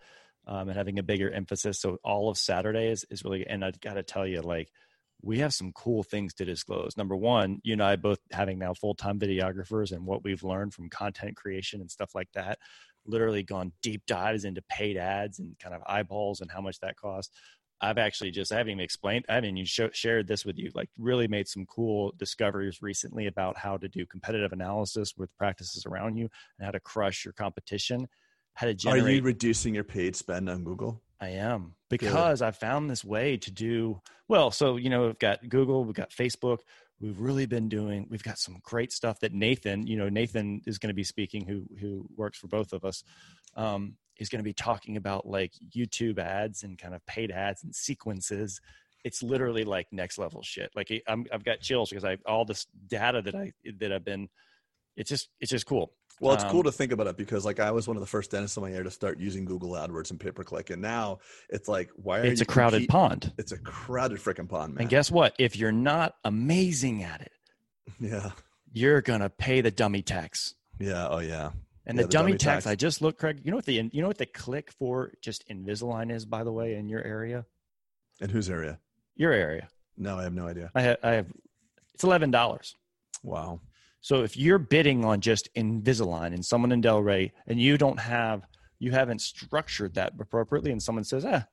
um, 0.47 0.69
and 0.69 0.77
having 0.77 0.99
a 0.99 1.05
bigger 1.05 1.31
emphasis. 1.31 1.79
So 1.81 1.99
all 2.03 2.31
of 2.31 2.37
Saturday 2.39 2.89
is 2.91 3.05
is 3.11 3.23
really. 3.25 3.47
And 3.47 3.65
I 3.65 3.71
got 3.81 3.95
to 3.95 4.03
tell 4.03 4.27
you, 4.27 4.41
like, 4.41 4.73
we 5.23 5.39
have 5.39 5.53
some 5.53 5.73
cool 5.73 6.03
things 6.03 6.35
to 6.35 6.45
disclose. 6.45 6.97
Number 6.97 7.17
one, 7.17 7.61
you 7.63 7.75
and 7.75 7.83
I 7.83 7.97
both 7.97 8.19
having 8.33 8.59
now 8.59 8.75
full 8.75 8.95
time 8.95 9.19
videographers, 9.19 9.93
and 9.93 10.07
what 10.07 10.25
we've 10.25 10.43
learned 10.43 10.75
from 10.75 10.89
content 10.89 11.37
creation 11.37 11.81
and 11.81 11.91
stuff 11.91 12.15
like 12.15 12.29
that. 12.35 12.59
Literally 13.07 13.43
gone 13.43 13.73
deep 13.83 14.03
dives 14.07 14.45
into 14.45 14.63
paid 14.69 14.97
ads 14.97 15.39
and 15.39 15.59
kind 15.59 15.75
of 15.75 15.83
eyeballs 15.87 16.41
and 16.41 16.51
how 16.51 16.61
much 16.61 16.79
that 16.81 16.97
costs. 16.97 17.35
I've 17.81 17.99
actually 17.99 18.31
just 18.31 18.53
I 18.53 18.57
haven't 18.57 18.73
even 18.73 18.85
explained 18.85 19.25
I 19.29 19.35
haven't 19.37 19.57
even 19.57 19.65
show, 19.65 19.89
shared 19.93 20.29
this 20.29 20.45
with 20.45 20.59
you. 20.59 20.71
Like 20.75 20.91
really 20.99 21.29
made 21.29 21.49
some 21.49 21.65
cool 21.65 22.13
discoveries 22.19 22.83
recently 22.83 23.27
about 23.27 23.57
how 23.57 23.79
to 23.79 23.89
do 23.89 24.05
competitive 24.05 24.53
analysis 24.53 25.15
with 25.17 25.35
practices 25.39 25.87
around 25.87 26.17
you 26.17 26.29
and 26.59 26.67
how 26.67 26.73
to 26.73 26.81
crush 26.81 27.25
your 27.25 27.33
competition. 27.33 28.07
How 28.55 28.67
to 28.67 28.73
are 28.73 28.75
generate. 28.75 29.17
you 29.17 29.23
reducing 29.23 29.75
your 29.75 29.85
paid 29.85 30.15
spend 30.15 30.51
on 30.51 30.63
google 30.63 31.01
I 31.21 31.31
am 31.31 31.75
because 31.89 32.41
I 32.41 32.51
found 32.51 32.89
this 32.89 33.05
way 33.05 33.37
to 33.39 33.51
do 33.51 34.01
well. 34.29 34.51
So 34.51 34.77
you 34.77 34.89
know 34.91 35.07
we've 35.07 35.19
got 35.19 35.47
Google, 35.49 35.85
we've 35.85 35.95
got 35.95 36.11
Facebook. 36.11 36.61
We've 37.01 37.19
really 37.19 37.47
been 37.47 37.69
doing. 37.69 38.07
We've 38.11 38.23
got 38.23 38.39
some 38.39 38.59
great 38.63 38.93
stuff 38.93 39.21
that 39.21 39.33
Nathan, 39.33 39.87
you 39.87 39.97
know, 39.97 40.11
Nathan 40.11 40.61
is 40.67 40.79
going 40.79 40.89
to 40.89 40.95
be 40.95 41.05
speaking, 41.05 41.47
who 41.47 41.65
who 41.79 42.07
works 42.17 42.39
for 42.39 42.47
both 42.47 42.73
of 42.73 42.85
us. 42.85 43.03
Um, 43.57 43.97
is 44.19 44.29
going 44.29 44.39
to 44.39 44.45
be 44.45 44.53
talking 44.53 44.99
about 44.99 45.27
like 45.27 45.53
YouTube 45.75 46.19
ads 46.19 46.63
and 46.63 46.79
kind 46.79 46.95
of 46.95 47.05
paid 47.07 47.31
ads 47.31 47.65
and 47.65 47.75
sequences. 47.75 48.61
It's 49.03 49.23
literally 49.23 49.65
like 49.65 49.87
next 49.93 50.19
level 50.19 50.43
shit. 50.43 50.71
Like 50.77 50.93
I'm, 51.09 51.25
I've 51.33 51.43
got 51.43 51.61
chills 51.61 51.89
because 51.89 52.05
I 52.05 52.19
all 52.27 52.45
this 52.45 52.67
data 52.87 53.23
that 53.23 53.35
I 53.35 53.53
that 53.79 53.93
I've 53.93 54.05
been. 54.05 54.29
It's 55.01 55.09
just 55.09 55.31
it's 55.41 55.51
just 55.51 55.65
cool. 55.65 55.93
Well, 56.21 56.35
it's 56.35 56.45
Um, 56.45 56.51
cool 56.51 56.63
to 56.65 56.73
think 56.73 56.93
about 56.93 57.07
it 57.07 57.17
because, 57.17 57.47
like, 57.47 57.59
I 57.61 57.71
was 57.71 57.89
one 57.89 57.97
of 57.97 58.03
the 58.03 58.07
first 58.07 58.31
dentists 58.31 58.55
in 58.59 58.63
my 58.63 58.71
area 58.71 58.85
to 58.85 58.91
start 58.91 59.19
using 59.19 59.47
Google 59.47 59.71
AdWords 59.71 60.11
and 60.11 60.21
pay 60.21 60.31
per 60.31 60.45
click, 60.45 60.69
and 60.69 60.83
now 60.83 61.21
it's 61.49 61.67
like, 61.67 61.89
why 61.97 62.19
are 62.19 62.25
It's 62.25 62.43
a 62.43 62.45
crowded 62.45 62.87
pond. 62.89 63.33
It's 63.39 63.53
a 63.53 63.57
crowded 63.57 64.19
freaking 64.19 64.47
pond, 64.47 64.75
man. 64.75 64.83
And 64.83 64.91
guess 64.91 65.11
what? 65.11 65.35
If 65.39 65.57
you're 65.57 65.73
not 65.73 66.17
amazing 66.23 67.03
at 67.05 67.23
it, 67.23 67.33
yeah, 68.01 68.33
you're 68.75 69.01
gonna 69.01 69.31
pay 69.31 69.63
the 69.63 69.71
dummy 69.71 70.03
tax. 70.03 70.55
yeah, 70.79 71.09
oh 71.09 71.21
yeah, 71.21 71.53
And 71.87 71.97
Yeah, 71.97 72.03
the, 72.03 72.09
the 72.09 72.13
dummy, 72.13 72.33
dummy 72.33 72.39
tax, 72.39 72.65
tax. 72.65 72.67
I 72.67 72.75
just 72.75 73.01
looked, 73.01 73.19
Craig. 73.19 73.41
You 73.43 73.51
know 73.53 73.57
what 73.57 73.65
the 73.65 73.89
you 73.91 74.03
know 74.03 74.09
what 74.09 74.19
the 74.19 74.27
click 74.27 74.73
for 74.79 75.13
just 75.23 75.49
Invisalign 75.49 76.13
is, 76.13 76.27
by 76.27 76.45
the 76.45 76.53
way, 76.53 76.75
in 76.75 76.91
your 76.91 77.03
area, 77.03 77.47
in 78.21 78.29
whose 78.29 78.51
area? 78.51 78.79
your 79.17 79.33
area. 79.33 79.69
No, 79.97 80.19
I 80.19 80.25
have 80.25 80.35
no 80.35 80.47
idea. 80.47 80.71
I 80.75 80.83
have, 80.83 80.99
I 81.03 81.11
have 81.13 81.27
it's 81.95 82.05
eleven 82.05 82.31
dollars. 82.31 82.77
Wow. 83.23 83.61
So 84.01 84.23
if 84.23 84.37
you're 84.37 84.59
bidding 84.59 85.05
on 85.05 85.21
just 85.21 85.53
Invisalign 85.55 86.35
and 86.35 86.45
someone 86.45 86.73
in 86.73 86.83
Delray, 86.83 87.33
and 87.47 87.61
you 87.61 87.77
don't 87.77 88.01
have 88.01 88.43
you 88.81 88.93
haven't 88.93 89.21
structured 89.21 89.95
that 89.95 90.15
appropriately, 90.19 90.73
and 90.73 90.83
someone 90.83 91.05
says, 91.05 91.25
ah, 91.25 91.45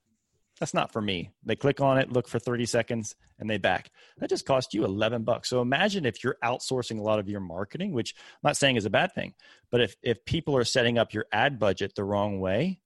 That's 0.60 0.74
not 0.74 0.94
for 0.94 1.02
me. 1.02 1.32
They 1.44 1.58
click 1.58 1.82
on 1.82 1.98
it, 1.98 2.12
look 2.12 2.28
for 2.28 2.40
30 2.40 2.66
seconds, 2.66 3.16
and 3.38 3.50
they 3.50 3.58
back. 3.58 3.92
That 4.18 4.30
just 4.30 4.46
cost 4.46 4.74
you 4.74 4.86
11 4.86 5.24
bucks. 5.24 5.50
So 5.50 5.62
imagine 5.62 6.06
if 6.06 6.24
you're 6.24 6.38
outsourcing 6.44 7.00
a 7.00 7.04
lot 7.04 7.20
of 7.20 7.28
your 7.28 7.42
marketing, 7.42 7.92
which 7.92 8.16
I'm 8.18 8.48
not 8.50 8.58
saying 8.58 8.78
is 8.78 8.86
a 8.86 8.90
bad 8.90 9.14
thing, 9.14 9.34
but 9.70 9.82
if, 9.82 9.98
if 10.02 10.24
people 10.24 10.56
are 10.56 10.64
setting 10.64 10.98
up 10.98 11.14
your 11.14 11.26
ad 11.34 11.60
budget 11.60 11.96
the 11.96 12.06
wrong 12.06 12.40
way, 12.40 12.80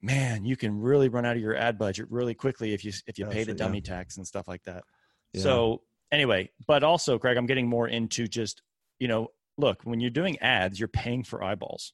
man, 0.00 0.44
you 0.44 0.56
can 0.56 0.78
really 0.78 1.08
run 1.08 1.24
out 1.24 1.36
of 1.36 1.42
your 1.42 1.56
ad 1.56 1.78
budget 1.78 2.06
really 2.10 2.34
quickly 2.34 2.72
if 2.74 2.84
you 2.84 2.92
if 3.06 3.18
you 3.18 3.26
pay 3.26 3.44
the 3.44 3.54
dummy 3.54 3.78
yeah. 3.78 3.94
tax 3.96 4.16
and 4.16 4.26
stuff 4.26 4.46
like 4.46 4.62
that. 4.64 4.84
Yeah. 5.32 5.42
So 5.42 5.82
anyway, 6.12 6.50
but 6.66 6.82
also, 6.82 7.18
Craig, 7.18 7.36
I'm 7.36 7.46
getting 7.46 7.68
more 7.68 7.88
into 7.88 8.26
just 8.26 8.62
you 8.98 9.08
know, 9.08 9.28
look, 9.56 9.82
when 9.84 10.00
you're 10.00 10.10
doing 10.10 10.38
ads, 10.40 10.78
you're 10.78 10.88
paying 10.88 11.22
for 11.22 11.42
eyeballs, 11.42 11.92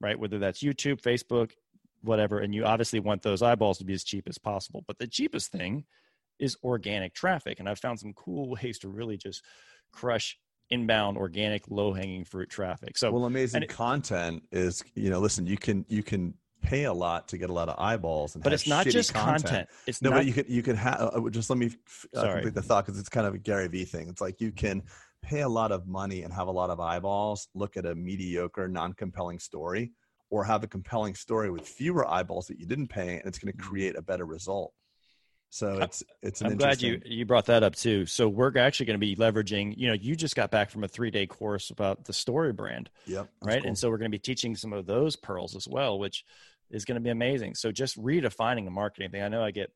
right? 0.00 0.18
Whether 0.18 0.38
that's 0.38 0.62
YouTube, 0.62 1.02
Facebook, 1.02 1.50
whatever 2.02 2.38
and 2.38 2.54
you 2.54 2.64
obviously 2.64 3.00
want 3.00 3.22
those 3.22 3.42
eyeballs 3.42 3.78
to 3.78 3.84
be 3.84 3.94
as 3.94 4.04
cheap 4.04 4.28
as 4.28 4.38
possible. 4.38 4.84
But 4.86 4.98
the 4.98 5.06
cheapest 5.06 5.50
thing 5.50 5.84
is 6.38 6.56
organic 6.62 7.14
traffic. 7.14 7.58
And 7.58 7.68
i've 7.68 7.78
found 7.78 7.98
some 7.98 8.12
cool 8.14 8.50
ways 8.62 8.78
to 8.80 8.88
really 8.88 9.16
just 9.16 9.42
crush 9.92 10.38
inbound 10.70 11.16
organic 11.16 11.64
low 11.70 11.92
hanging 11.92 12.24
fruit 12.24 12.50
traffic. 12.50 12.98
So 12.98 13.10
well 13.10 13.24
amazing 13.24 13.62
it, 13.62 13.68
content 13.68 14.42
is 14.52 14.84
you 14.94 15.10
know 15.10 15.18
listen 15.18 15.46
you 15.46 15.56
can 15.56 15.84
you 15.88 16.02
can 16.02 16.34
pay 16.62 16.84
a 16.84 16.92
lot 16.92 17.28
to 17.28 17.38
get 17.38 17.50
a 17.50 17.52
lot 17.52 17.68
of 17.68 17.76
eyeballs 17.78 18.34
and 18.34 18.44
but 18.44 18.52
it's 18.52 18.66
not 18.66 18.86
just 18.86 19.14
content. 19.14 19.44
content. 19.44 19.68
it's 19.86 20.02
no 20.02 20.10
not, 20.10 20.16
but 20.16 20.26
you 20.26 20.32
could 20.32 20.48
you 20.48 20.62
could 20.62 20.76
have 20.76 21.00
uh, 21.00 21.06
uh, 21.06 21.30
just 21.30 21.50
let 21.50 21.58
me 21.58 21.70
uh, 22.16 22.32
complete 22.32 22.54
the 22.54 22.62
thought 22.62 22.84
because 22.84 22.98
it's 22.98 23.08
kind 23.08 23.26
of 23.26 23.34
a 23.34 23.38
gary 23.38 23.68
vee 23.68 23.84
thing 23.84 24.08
it's 24.08 24.20
like 24.20 24.40
you 24.40 24.50
can 24.52 24.82
pay 25.22 25.40
a 25.40 25.48
lot 25.48 25.72
of 25.72 25.86
money 25.86 26.22
and 26.22 26.32
have 26.32 26.48
a 26.48 26.52
lot 26.52 26.70
of 26.70 26.80
eyeballs 26.80 27.48
look 27.54 27.76
at 27.76 27.86
a 27.86 27.94
mediocre 27.94 28.68
non-compelling 28.68 29.38
story 29.38 29.92
or 30.30 30.44
have 30.44 30.62
a 30.62 30.66
compelling 30.66 31.14
story 31.14 31.50
with 31.50 31.66
fewer 31.66 32.06
eyeballs 32.08 32.46
that 32.46 32.58
you 32.58 32.66
didn't 32.66 32.88
pay 32.88 33.16
and 33.16 33.26
it's 33.26 33.38
going 33.38 33.52
to 33.52 33.58
mm-hmm. 33.58 33.68
create 33.68 33.96
a 33.96 34.02
better 34.02 34.24
result 34.24 34.72
so 35.50 35.78
it's 35.80 36.02
it's 36.22 36.42
i'm 36.42 36.56
glad 36.56 36.82
you 36.82 37.00
you 37.04 37.24
brought 37.24 37.46
that 37.46 37.62
up 37.62 37.74
too 37.74 38.04
so 38.04 38.28
we're 38.28 38.56
actually 38.58 38.84
going 38.84 38.98
to 38.98 39.06
be 39.06 39.16
leveraging 39.16 39.74
you 39.76 39.88
know 39.88 39.94
you 39.94 40.14
just 40.14 40.36
got 40.36 40.50
back 40.50 40.70
from 40.70 40.84
a 40.84 40.88
three 40.88 41.10
day 41.10 41.26
course 41.26 41.70
about 41.70 42.04
the 42.04 42.12
story 42.12 42.52
brand 42.52 42.90
yep 43.06 43.28
right 43.42 43.62
cool. 43.62 43.68
and 43.68 43.78
so 43.78 43.88
we're 43.88 43.96
going 43.98 44.10
to 44.10 44.14
be 44.14 44.18
teaching 44.18 44.54
some 44.54 44.72
of 44.72 44.86
those 44.86 45.16
pearls 45.16 45.56
as 45.56 45.66
well 45.66 45.98
which 45.98 46.24
is 46.70 46.84
going 46.84 46.96
to 46.96 47.00
be 47.00 47.10
amazing 47.10 47.54
so 47.54 47.72
just 47.72 47.96
redefining 47.96 48.64
the 48.64 48.70
marketing 48.70 49.10
thing 49.10 49.22
i 49.22 49.28
know 49.28 49.42
i 49.42 49.50
get 49.50 49.72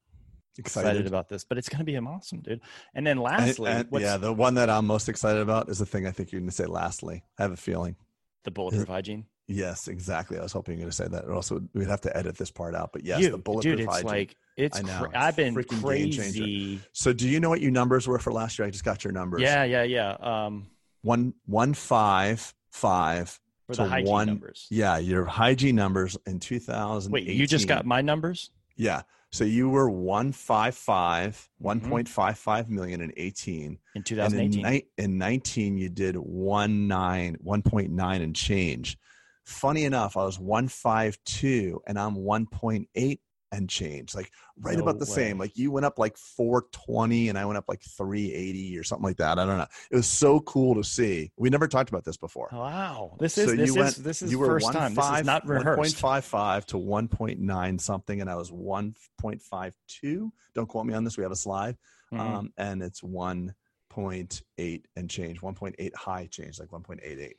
excited, 0.59 0.89
excited 0.89 1.07
about 1.07 1.31
this 1.31 1.45
but 1.45 1.57
it's 1.57 1.71
going 1.71 1.79
to 1.79 1.85
be 1.85 1.97
awesome 1.97 2.41
dude 2.41 2.61
and 2.95 3.07
then 3.07 3.17
lastly 3.17 3.71
and, 3.71 3.89
and, 3.91 4.01
yeah 4.03 4.19
the 4.19 4.33
one 4.33 4.55
that 4.55 4.69
i'm 4.69 4.87
most 4.87 5.09
excited 5.09 5.41
about 5.41 5.71
is 5.71 5.79
the 5.79 5.87
thing 5.87 6.07
i 6.07 6.11
think 6.11 6.31
you're 6.31 6.41
going 6.41 6.51
to 6.51 6.55
say 6.55 6.67
lastly 6.67 7.25
i 7.39 7.43
have 7.43 7.53
a 7.53 7.57
feeling 7.57 7.97
the 8.45 8.51
bulletproof 8.51 8.89
hygiene 8.89 9.25
Yes, 9.49 9.89
exactly. 9.89 10.39
I 10.39 10.43
was 10.43 10.53
hoping 10.53 10.79
you're 10.79 10.85
going 10.85 10.91
to 10.91 10.97
say 10.97 11.09
that. 11.09 11.29
also, 11.29 11.61
we'd 11.75 11.89
have 11.89 12.01
to 12.03 12.17
edit 12.17 12.37
this 12.37 12.51
part 12.51 12.75
out. 12.75 12.91
But 12.93 13.05
yes, 13.05 13.21
you, 13.21 13.31
the 13.31 13.39
bulletproof 13.39 13.77
dude, 13.77 13.87
it's 13.87 13.93
hygiene. 13.93 14.09
like 14.09 14.37
it's. 14.57 14.79
I 14.79 14.83
know. 14.83 15.09
I've 15.15 15.37
been 15.37 15.55
crazy. 15.65 16.81
So, 16.93 17.13
do 17.13 17.29
you 17.29 17.41
know 17.41 17.49
what 17.49 17.61
your 17.61 17.73
numbers 17.73 18.07
were 18.07 18.19
for 18.19 18.33
last 18.33 18.59
year? 18.59 18.67
I 18.67 18.71
just 18.71 18.85
got 18.85 19.05
your 19.05 19.13
numbers. 19.13 19.43
Yeah, 19.43 19.65
yeah, 19.65 19.83
yeah. 19.83 20.17
Um, 20.21 20.67
one 21.03 21.35
one 21.47 21.75
five 21.75 22.55
five 22.71 23.39
for 23.67 23.77
the 23.77 23.89
hygiene 23.89 24.11
one, 24.11 24.27
numbers. 24.27 24.67
Yeah, 24.71 24.99
your 24.99 25.25
hygiene 25.25 25.77
numbers 25.77 26.17
in 26.27 26.41
2000. 26.41 27.13
Wait, 27.13 27.25
you 27.25 27.47
just 27.47 27.69
got 27.69 27.87
my 27.87 28.01
numbers? 28.01 28.51
Yeah. 28.77 29.03
So 29.31 29.45
you 29.45 29.71
were 29.71 29.89
155, 29.89 31.49
mm-hmm. 31.63 31.93
1.55 31.93 32.69
million 32.69 33.01
in 33.01 33.13
18. 33.17 33.79
In 33.95 34.03
2018. 34.03 34.67
In, 34.67 34.83
in, 34.99 35.19
19, 35.19 35.79
you 35.79 35.89
did 35.89 36.17
1 36.17 36.87
9, 36.87 37.37
1.9 37.43 38.23
and 38.23 38.37
change. 38.37 38.99
Funny 39.47 39.85
enough, 39.85 40.19
I 40.19 40.25
was 40.25 40.39
152 40.39 41.81
and 41.87 41.99
I'm 41.99 42.17
1.8 42.17 43.19
and 43.53 43.69
change, 43.69 44.15
like 44.15 44.33
right 44.61 44.77
no 44.77 44.83
about 44.83 44.99
the 44.99 45.05
way. 45.05 45.15
same. 45.15 45.39
Like 45.39 45.57
you 45.57 45.71
went 45.71 45.85
up 45.85 45.99
like 45.99 46.17
420 46.17 47.29
and 47.29 47.39
I 47.39 47.45
went 47.45 47.59
up 47.59 47.67
like 47.69 47.83
380 47.83 48.79
or 48.79 48.83
something 48.83 49.05
like 49.05 49.19
that. 49.19 49.39
I 49.39 49.45
don't 49.45 49.59
know. 49.59 49.67
It 49.91 49.97
was 49.97 50.07
so 50.07 50.41
cool 50.41 50.75
to 50.75 50.83
see. 50.83 51.31
We 51.37 51.51
never 51.51 51.69
talked 51.69 51.91
about 51.91 52.05
this 52.05 52.17
before. 52.17 52.49
Wow. 52.51 53.17
This 53.21 53.37
is, 53.37 53.51
so 53.51 53.55
this, 53.55 53.69
you 53.69 53.75
went, 53.75 53.89
is 53.91 53.97
this 54.03 54.23
is 54.23 54.33
you 54.33 54.39
were 54.39 54.47
first 54.47 54.73
time. 54.73 54.95
Five, 54.95 55.13
this 55.13 55.21
is 55.21 55.27
not 55.27 55.47
rehearsed. 55.47 55.97
1.55 56.03 56.65
to 56.67 56.77
1.9 56.79 57.81
something 57.81 58.21
and 58.23 58.31
I 58.31 58.37
was 58.37 58.51
1.52. 58.51 60.31
Don't 60.55 60.67
quote 60.67 60.87
me 60.87 60.95
on 60.95 61.05
this. 61.05 61.17
We 61.17 61.23
have 61.23 61.33
a 61.33 61.37
slide. 61.37 61.77
Mm-hmm. 62.13 62.21
Um, 62.21 62.53
and 62.57 62.83
it's 62.83 63.03
1.8 63.03 64.83
and 64.97 65.11
change, 65.11 65.41
1.8 65.41 65.95
high 65.95 66.27
change, 66.31 66.59
like 66.59 66.71
1.88. 66.71 67.33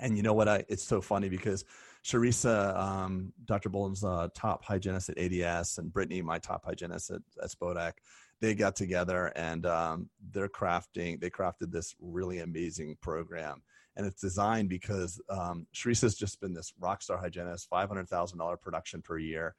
And 0.00 0.16
you 0.16 0.22
know 0.22 0.32
what? 0.32 0.48
I 0.48 0.64
it's 0.68 0.82
so 0.82 1.02
funny 1.02 1.28
because 1.28 1.64
Sharissa, 2.04 2.76
um, 2.76 3.32
Dr. 3.44 3.68
Boland's 3.68 4.02
uh, 4.02 4.28
top 4.34 4.64
hygienist 4.64 5.10
at 5.10 5.18
ADS, 5.18 5.78
and 5.78 5.92
Brittany, 5.92 6.20
my 6.20 6.38
top 6.38 6.64
hygienist 6.64 7.10
at, 7.10 7.22
at 7.42 7.50
Spodak, 7.50 7.92
they 8.40 8.54
got 8.54 8.74
together 8.74 9.32
and 9.36 9.64
um, 9.66 10.10
they're 10.32 10.48
crafting. 10.48 11.20
They 11.20 11.30
crafted 11.30 11.70
this 11.70 11.94
really 12.00 12.40
amazing 12.40 12.96
program, 13.00 13.62
and 13.96 14.04
it's 14.04 14.20
designed 14.20 14.68
because 14.68 15.20
um, 15.30 15.66
Sharissa's 15.72 16.16
just 16.16 16.40
been 16.40 16.52
this 16.52 16.72
rock 16.80 17.02
star 17.02 17.18
hygienist, 17.18 17.68
five 17.68 17.88
hundred 17.88 18.08
thousand 18.08 18.38
dollar 18.38 18.56
production 18.56 19.00
per 19.00 19.18
year. 19.18 19.54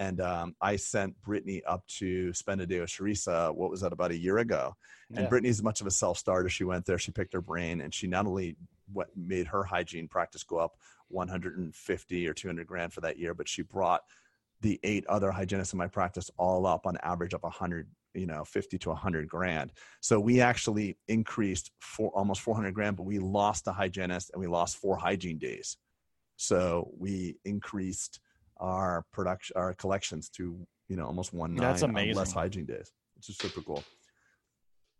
And 0.00 0.20
um, 0.20 0.54
I 0.60 0.76
sent 0.76 1.20
Brittany 1.22 1.60
up 1.66 1.84
to 1.98 2.32
spend 2.32 2.60
a 2.60 2.66
day 2.66 2.78
with 2.78 2.88
Sharissa. 2.88 3.52
What 3.52 3.68
was 3.68 3.80
that 3.80 3.92
about 3.92 4.12
a 4.12 4.16
year 4.16 4.38
ago? 4.38 4.76
And 5.10 5.22
yeah. 5.22 5.28
Brittany's 5.28 5.60
much 5.60 5.80
of 5.80 5.88
a 5.88 5.90
self 5.90 6.18
starter. 6.18 6.48
She 6.48 6.62
went 6.62 6.86
there, 6.86 6.98
she 6.98 7.10
picked 7.10 7.32
her 7.32 7.40
brain, 7.40 7.80
and 7.80 7.92
she 7.92 8.06
not 8.06 8.24
only 8.24 8.56
what 8.92 9.08
made 9.16 9.48
her 9.48 9.64
hygiene 9.64 10.06
practice 10.06 10.44
go 10.44 10.58
up 10.58 10.76
150 11.08 12.28
or 12.28 12.34
200 12.34 12.66
grand 12.66 12.92
for 12.92 13.00
that 13.00 13.18
year, 13.18 13.34
but 13.34 13.48
she 13.48 13.62
brought 13.62 14.02
the 14.60 14.80
eight 14.82 15.06
other 15.06 15.30
hygienists 15.30 15.72
in 15.72 15.78
my 15.78 15.86
practice 15.86 16.30
all 16.36 16.66
up 16.66 16.86
on 16.86 16.96
average 17.02 17.34
up 17.34 17.44
100 17.44 17.88
you 18.14 18.26
know 18.26 18.44
50 18.44 18.78
to 18.78 18.88
100 18.88 19.28
grand. 19.28 19.72
So 20.00 20.18
we 20.18 20.40
actually 20.40 20.96
increased 21.06 21.70
for 21.80 22.10
almost 22.10 22.40
400 22.40 22.74
grand 22.74 22.96
but 22.96 23.04
we 23.04 23.18
lost 23.18 23.66
a 23.66 23.72
hygienist 23.72 24.30
and 24.32 24.40
we 24.40 24.46
lost 24.48 24.78
four 24.78 24.96
hygiene 24.96 25.38
days. 25.38 25.76
So 26.36 26.90
we 26.98 27.36
increased 27.44 28.20
our 28.58 29.04
production 29.12 29.56
our 29.56 29.74
collections 29.74 30.28
to 30.30 30.66
you 30.88 30.96
know 30.96 31.06
almost 31.06 31.32
one 31.32 31.54
that's 31.54 31.82
uh, 31.82 31.86
amazing 31.86 32.16
less 32.16 32.32
hygiene 32.32 32.66
days 32.66 32.92
which 33.16 33.28
is 33.28 33.36
super 33.36 33.60
cool 33.60 33.84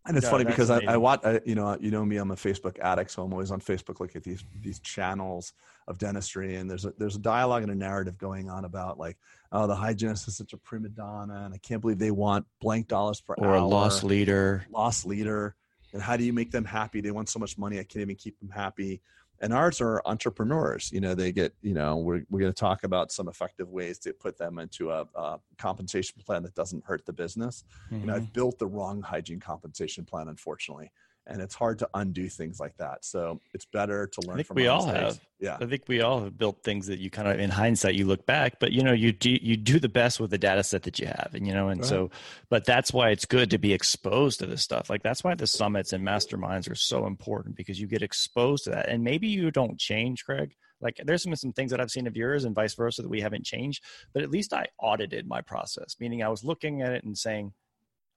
and 0.08 0.16
it's 0.16 0.28
funny 0.28 0.44
because 0.44 0.70
I, 0.70 0.80
I 0.88 0.96
watch, 0.96 1.20
I, 1.24 1.40
you 1.44 1.54
know, 1.54 1.76
you 1.80 1.90
know 1.90 2.04
me, 2.04 2.16
I'm 2.16 2.30
a 2.30 2.36
Facebook 2.36 2.78
addict, 2.80 3.10
so 3.10 3.22
I'm 3.22 3.32
always 3.32 3.50
on 3.50 3.60
Facebook 3.60 4.00
looking 4.00 4.16
at 4.16 4.24
these 4.24 4.42
these 4.60 4.80
channels 4.80 5.52
of 5.86 5.98
dentistry, 5.98 6.56
and 6.56 6.68
there's 6.68 6.84
a 6.84 6.92
there's 6.98 7.16
a 7.16 7.20
dialogue 7.20 7.62
and 7.62 7.70
a 7.70 7.74
narrative 7.74 8.18
going 8.18 8.48
on 8.48 8.64
about 8.64 8.98
like, 8.98 9.18
oh, 9.52 9.66
the 9.66 9.76
hygienist 9.76 10.26
is 10.26 10.36
such 10.36 10.54
a 10.54 10.56
prima 10.56 10.88
donna, 10.88 11.42
and 11.44 11.54
I 11.54 11.58
can't 11.58 11.80
believe 11.80 11.98
they 11.98 12.10
want 12.10 12.46
blank 12.60 12.88
dollars 12.88 13.20
per 13.20 13.34
or 13.34 13.48
hour, 13.48 13.56
a 13.56 13.64
loss 13.64 14.02
leader, 14.02 14.66
loss 14.70 15.04
leader, 15.04 15.54
and 15.92 16.02
how 16.02 16.16
do 16.16 16.24
you 16.24 16.32
make 16.32 16.50
them 16.50 16.64
happy? 16.64 17.00
They 17.00 17.10
want 17.10 17.28
so 17.28 17.38
much 17.38 17.58
money, 17.58 17.78
I 17.78 17.84
can't 17.84 18.02
even 18.02 18.16
keep 18.16 18.38
them 18.40 18.50
happy 18.50 19.02
and 19.40 19.52
ours 19.52 19.80
are 19.80 20.02
entrepreneurs 20.06 20.90
you 20.92 21.00
know 21.00 21.14
they 21.14 21.32
get 21.32 21.54
you 21.62 21.74
know 21.74 21.96
we're, 21.96 22.22
we're 22.30 22.40
going 22.40 22.52
to 22.52 22.58
talk 22.58 22.84
about 22.84 23.12
some 23.12 23.28
effective 23.28 23.68
ways 23.68 23.98
to 23.98 24.12
put 24.12 24.36
them 24.36 24.58
into 24.58 24.90
a, 24.90 25.06
a 25.14 25.38
compensation 25.58 26.20
plan 26.24 26.42
that 26.42 26.54
doesn't 26.54 26.84
hurt 26.84 27.04
the 27.06 27.12
business 27.12 27.64
mm-hmm. 27.86 28.00
you 28.00 28.06
know 28.06 28.14
i've 28.14 28.22
mm-hmm. 28.22 28.32
built 28.32 28.58
the 28.58 28.66
wrong 28.66 29.00
hygiene 29.02 29.40
compensation 29.40 30.04
plan 30.04 30.28
unfortunately 30.28 30.90
and 31.28 31.42
it's 31.42 31.54
hard 31.54 31.78
to 31.80 31.88
undo 31.94 32.28
things 32.28 32.58
like 32.58 32.76
that. 32.78 33.04
So 33.04 33.40
it's 33.52 33.66
better 33.66 34.06
to 34.06 34.20
learn. 34.22 34.34
I 34.34 34.36
think 34.36 34.46
from 34.48 34.56
we 34.56 34.66
all 34.66 34.86
mistakes. 34.86 35.16
have. 35.16 35.20
Yeah, 35.38 35.58
I 35.60 35.66
think 35.66 35.84
we 35.86 36.00
all 36.00 36.24
have 36.24 36.36
built 36.36 36.64
things 36.64 36.88
that 36.88 36.98
you 36.98 37.10
kind 37.10 37.28
of, 37.28 37.38
in 37.38 37.50
hindsight, 37.50 37.94
you 37.94 38.06
look 38.06 38.26
back, 38.26 38.58
but 38.58 38.72
you 38.72 38.82
know, 38.82 38.92
you 38.92 39.12
do 39.12 39.30
you 39.30 39.56
do 39.56 39.78
the 39.78 39.88
best 39.88 40.18
with 40.18 40.30
the 40.30 40.38
data 40.38 40.64
set 40.64 40.82
that 40.84 40.98
you 40.98 41.06
have, 41.06 41.30
and 41.34 41.46
you 41.46 41.54
know, 41.54 41.68
and 41.68 41.80
right. 41.80 41.88
so, 41.88 42.10
but 42.48 42.64
that's 42.64 42.92
why 42.92 43.10
it's 43.10 43.24
good 43.24 43.50
to 43.50 43.58
be 43.58 43.72
exposed 43.72 44.40
to 44.40 44.46
this 44.46 44.62
stuff. 44.62 44.90
Like 44.90 45.02
that's 45.02 45.22
why 45.22 45.34
the 45.34 45.46
summits 45.46 45.92
and 45.92 46.04
masterminds 46.04 46.68
are 46.70 46.74
so 46.74 47.06
important 47.06 47.54
because 47.54 47.80
you 47.80 47.86
get 47.86 48.02
exposed 48.02 48.64
to 48.64 48.70
that, 48.70 48.88
and 48.88 49.04
maybe 49.04 49.28
you 49.28 49.50
don't 49.50 49.78
change, 49.78 50.24
Craig. 50.24 50.56
Like 50.80 51.00
there's 51.04 51.22
some 51.22 51.36
some 51.36 51.52
things 51.52 51.70
that 51.70 51.80
I've 51.80 51.90
seen 51.90 52.06
of 52.06 52.16
yours 52.16 52.44
and 52.44 52.54
vice 52.54 52.74
versa 52.74 53.02
that 53.02 53.08
we 53.08 53.20
haven't 53.20 53.44
changed, 53.44 53.84
but 54.12 54.22
at 54.22 54.30
least 54.30 54.52
I 54.52 54.66
audited 54.80 55.28
my 55.28 55.40
process, 55.40 55.96
meaning 56.00 56.22
I 56.22 56.28
was 56.28 56.42
looking 56.42 56.82
at 56.82 56.92
it 56.92 57.04
and 57.04 57.16
saying 57.16 57.52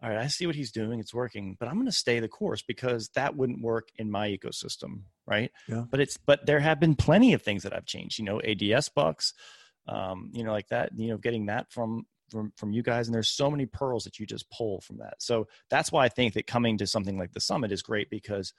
all 0.04 0.10
right, 0.10 0.18
I 0.18 0.28
see 0.28 0.48
what 0.48 0.56
he's 0.56 0.72
doing. 0.72 1.00
It's 1.00 1.14
working, 1.14 1.56
but 1.60 1.68
I'm 1.68 1.76
going 1.76 1.86
to 1.86 1.92
stay 1.92 2.20
the 2.20 2.28
course 2.28 2.64
because 2.64 3.10
that 3.10 3.36
wouldn't 3.36 3.62
work 3.62 3.90
in 3.98 4.10
my 4.10 4.30
ecosystem. 4.30 5.04
Right. 5.28 5.52
Yeah. 5.68 5.84
But 5.90 6.00
it's, 6.00 6.18
but 6.18 6.46
there 6.46 6.60
have 6.60 6.80
been 6.80 6.96
plenty 6.96 7.34
of 7.34 7.44
things 7.44 7.64
that 7.64 7.74
I've 7.74 7.86
changed, 7.86 8.18
you 8.18 8.26
know, 8.26 8.42
ADS 8.42 8.90
bucks, 8.90 9.34
um, 9.88 10.32
you 10.34 10.44
know, 10.44 10.52
like 10.52 10.70
that, 10.70 10.92
you 10.96 11.10
know, 11.10 11.18
getting 11.18 11.46
that 11.46 11.72
from, 11.72 12.06
from, 12.30 12.52
from 12.58 12.72
you 12.74 12.82
guys. 12.82 13.08
And 13.08 13.14
there's 13.14 13.30
so 13.30 13.52
many 13.52 13.68
pearls 13.68 14.04
that 14.06 14.18
you 14.18 14.26
just 14.26 14.50
pull 14.50 14.82
from 14.82 14.98
that. 14.98 15.16
So 15.20 15.48
that's 15.70 15.92
why 15.92 16.06
I 16.06 16.10
think 16.10 16.34
that 16.34 16.48
coming 16.48 16.80
to 16.80 16.88
something 16.88 17.20
like 17.20 17.34
the 17.34 17.40
summit 17.40 17.72
is 17.72 17.84
great 17.84 18.10
because 18.10 18.54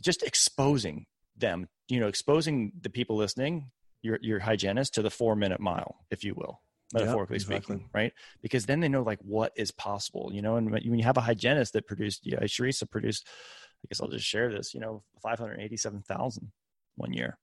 just 0.00 0.24
exposing 0.24 1.06
them, 1.36 1.68
you 1.88 2.00
know, 2.00 2.08
exposing 2.08 2.72
the 2.80 2.90
people 2.90 3.16
listening, 3.16 3.70
your, 4.02 4.18
your 4.20 4.40
hygienist 4.40 4.94
to 4.94 5.02
the 5.02 5.10
four 5.10 5.36
minute 5.36 5.60
mile, 5.60 5.98
if 6.10 6.24
you 6.24 6.34
will 6.34 6.60
metaphorically 6.92 7.36
exactly. 7.36 7.76
speaking, 7.76 7.88
right? 7.94 8.12
Because 8.42 8.66
then 8.66 8.80
they 8.80 8.88
know 8.88 9.02
like 9.02 9.18
what 9.22 9.52
is 9.56 9.70
possible, 9.70 10.30
you 10.32 10.42
know. 10.42 10.56
And 10.56 10.70
when 10.70 10.82
you 10.82 11.04
have 11.04 11.16
a 11.16 11.20
hygienist 11.22 11.72
that 11.74 11.86
produced, 11.86 12.20
yeah, 12.24 12.40
Sharissa 12.40 12.90
produced, 12.90 13.26
I 13.28 13.88
guess 13.88 14.00
I'll 14.00 14.08
just 14.08 14.24
share 14.26 14.50
this, 14.52 14.74
you 14.74 14.80
know, 14.80 15.02
five 15.22 15.38
hundred 15.38 15.60
eighty-seven 15.60 16.02
thousand 16.02 16.52
one 16.96 17.12
year. 17.12 17.38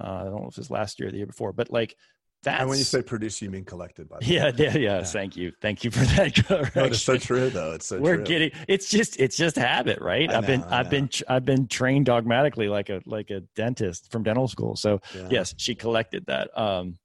Uh, 0.00 0.04
I 0.04 0.24
don't 0.24 0.42
know 0.42 0.48
if 0.48 0.58
it's 0.58 0.70
last 0.70 0.98
year 1.00 1.08
or 1.08 1.12
the 1.12 1.18
year 1.18 1.26
before, 1.26 1.52
but 1.52 1.70
like 1.70 1.96
that's 2.42 2.60
and 2.60 2.70
when 2.70 2.78
you 2.78 2.84
say 2.84 3.02
produce, 3.02 3.42
you 3.42 3.50
mean 3.50 3.66
collected. 3.66 4.08
By 4.08 4.18
the 4.20 4.26
yeah, 4.26 4.44
way. 4.46 4.54
yeah, 4.56 4.76
yeah, 4.76 5.02
Thank 5.02 5.36
you, 5.36 5.52
thank 5.60 5.84
you 5.84 5.90
for 5.90 5.98
that 6.16 6.34
correction. 6.46 6.72
No, 6.74 6.84
it's 6.86 7.02
so 7.02 7.18
true, 7.18 7.50
though. 7.50 7.72
It's 7.72 7.86
so 7.86 8.00
We're 8.00 8.16
true. 8.16 8.24
getting. 8.24 8.50
It's 8.66 8.88
just. 8.88 9.20
It's 9.20 9.36
just 9.36 9.56
habit, 9.56 10.00
right? 10.00 10.30
I 10.30 10.38
I've 10.38 10.46
been. 10.46 10.62
I've 10.64 10.88
been. 10.88 11.10
I've 11.28 11.44
been 11.44 11.68
trained 11.68 12.06
dogmatically 12.06 12.68
like 12.68 12.88
a 12.88 13.02
like 13.04 13.28
a 13.30 13.40
dentist 13.56 14.10
from 14.10 14.22
dental 14.22 14.48
school. 14.48 14.74
So 14.74 15.00
Yeah. 15.14 15.28
yes, 15.30 15.54
she 15.58 15.74
collected 15.74 16.24
that. 16.26 16.56
Um, 16.58 16.96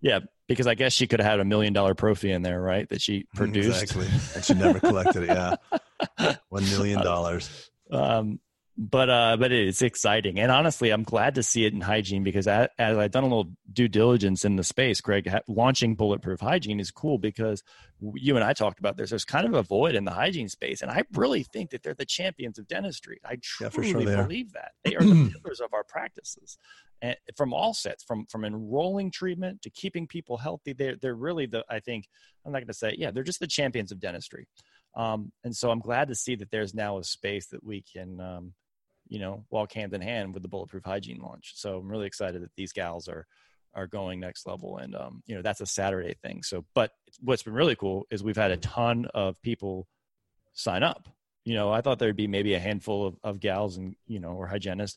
yeah, 0.00 0.20
because 0.50 0.66
I 0.66 0.74
guess 0.74 0.92
she 0.92 1.06
could 1.06 1.20
have 1.20 1.30
had 1.30 1.38
a 1.38 1.44
million 1.44 1.72
dollar 1.72 1.94
prophy 1.94 2.32
in 2.32 2.42
there, 2.42 2.60
right? 2.60 2.88
That 2.88 3.00
she 3.00 3.24
produced. 3.36 3.82
Exactly. 3.82 4.08
And 4.34 4.44
she 4.44 4.54
never 4.54 4.80
collected 4.80 5.22
it. 5.22 5.28
Yeah. 5.28 6.34
One 6.48 6.64
million 6.64 7.00
dollars. 7.02 7.70
um, 7.92 8.40
but 8.82 9.10
uh, 9.10 9.36
but 9.38 9.52
it's 9.52 9.82
exciting, 9.82 10.40
and 10.40 10.50
honestly, 10.50 10.88
I'm 10.88 11.02
glad 11.02 11.34
to 11.34 11.42
see 11.42 11.66
it 11.66 11.74
in 11.74 11.82
hygiene 11.82 12.24
because 12.24 12.46
as, 12.48 12.68
as 12.78 12.96
I've 12.96 13.10
done 13.10 13.24
a 13.24 13.26
little 13.26 13.52
due 13.70 13.88
diligence 13.88 14.42
in 14.42 14.56
the 14.56 14.64
space, 14.64 15.02
Greg, 15.02 15.28
ha- 15.28 15.42
launching 15.46 15.96
bulletproof 15.96 16.40
hygiene 16.40 16.80
is 16.80 16.90
cool 16.90 17.18
because 17.18 17.62
you 18.14 18.36
and 18.36 18.44
I 18.44 18.54
talked 18.54 18.78
about 18.78 18.96
this. 18.96 19.10
There's 19.10 19.26
kind 19.26 19.46
of 19.46 19.52
a 19.52 19.62
void 19.62 19.94
in 19.94 20.06
the 20.06 20.12
hygiene 20.12 20.48
space, 20.48 20.80
and 20.80 20.90
I 20.90 21.02
really 21.12 21.42
think 21.42 21.72
that 21.72 21.82
they're 21.82 21.92
the 21.92 22.06
champions 22.06 22.58
of 22.58 22.68
dentistry. 22.68 23.20
I 23.22 23.36
Yeah, 23.60 23.68
truly 23.68 23.92
for 23.92 24.10
sure 24.12 24.22
believe 24.22 24.52
that 24.52 24.72
they 24.84 24.96
are 24.96 25.04
the 25.04 25.30
pillars 25.30 25.60
of 25.60 25.74
our 25.74 25.84
practices, 25.84 26.56
and 27.02 27.16
from 27.36 27.52
all 27.52 27.74
sets, 27.74 28.02
from 28.02 28.24
from 28.30 28.46
enrolling 28.46 29.10
treatment 29.10 29.60
to 29.60 29.68
keeping 29.68 30.06
people 30.06 30.38
healthy. 30.38 30.72
They're 30.72 30.96
they're 30.96 31.14
really 31.14 31.44
the. 31.44 31.66
I 31.68 31.80
think 31.80 32.08
I'm 32.46 32.52
not 32.52 32.60
going 32.60 32.68
to 32.68 32.72
say 32.72 32.94
yeah, 32.96 33.10
they're 33.10 33.24
just 33.24 33.40
the 33.40 33.46
champions 33.46 33.92
of 33.92 34.00
dentistry. 34.00 34.46
Um, 34.94 35.32
and 35.44 35.54
so 35.54 35.70
I'm 35.70 35.80
glad 35.80 36.08
to 36.08 36.14
see 36.14 36.34
that 36.36 36.50
there's 36.50 36.74
now 36.74 36.98
a 36.98 37.04
space 37.04 37.46
that 37.48 37.62
we 37.62 37.82
can, 37.82 38.20
um, 38.20 38.54
you 39.10 39.18
know, 39.18 39.44
walk 39.50 39.72
hand 39.72 39.92
in 39.92 40.00
hand 40.00 40.32
with 40.32 40.42
the 40.42 40.48
bulletproof 40.48 40.84
hygiene 40.84 41.20
launch. 41.20 41.52
So 41.56 41.78
I'm 41.78 41.88
really 41.88 42.06
excited 42.06 42.42
that 42.42 42.54
these 42.56 42.72
gals 42.72 43.08
are 43.08 43.26
are 43.74 43.86
going 43.86 44.18
next 44.18 44.46
level, 44.46 44.78
and 44.78 44.96
um, 44.96 45.22
you 45.26 45.34
know 45.34 45.42
that's 45.42 45.60
a 45.60 45.66
Saturday 45.66 46.14
thing. 46.22 46.42
So, 46.42 46.64
but 46.74 46.92
what's 47.20 47.42
been 47.42 47.52
really 47.52 47.76
cool 47.76 48.06
is 48.10 48.22
we've 48.22 48.36
had 48.36 48.52
a 48.52 48.56
ton 48.56 49.06
of 49.12 49.40
people 49.42 49.86
sign 50.54 50.82
up. 50.82 51.08
You 51.44 51.54
know, 51.54 51.70
I 51.72 51.80
thought 51.80 51.98
there'd 51.98 52.16
be 52.16 52.26
maybe 52.26 52.54
a 52.54 52.58
handful 52.60 53.06
of, 53.06 53.16
of 53.22 53.40
gals 53.40 53.76
and 53.76 53.96
you 54.06 54.20
know 54.20 54.30
or 54.30 54.46
hygienists 54.46 54.96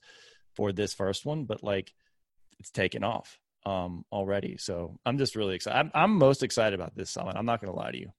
for 0.55 0.71
this 0.71 0.93
first 0.93 1.25
one, 1.25 1.45
but 1.45 1.63
like 1.63 1.91
it's 2.59 2.69
taken 2.69 3.03
off 3.03 3.39
um, 3.65 4.05
already. 4.11 4.57
So 4.57 4.99
I'm 5.05 5.17
just 5.17 5.35
really 5.35 5.55
excited. 5.55 5.77
I'm, 5.77 5.91
I'm 5.93 6.17
most 6.17 6.43
excited 6.43 6.79
about 6.79 6.95
this 6.95 7.09
summit. 7.09 7.35
I'm 7.35 7.45
not 7.47 7.61
to 7.61 7.77
lie 7.79 7.91
to 7.91 7.99
you. 7.99 8.11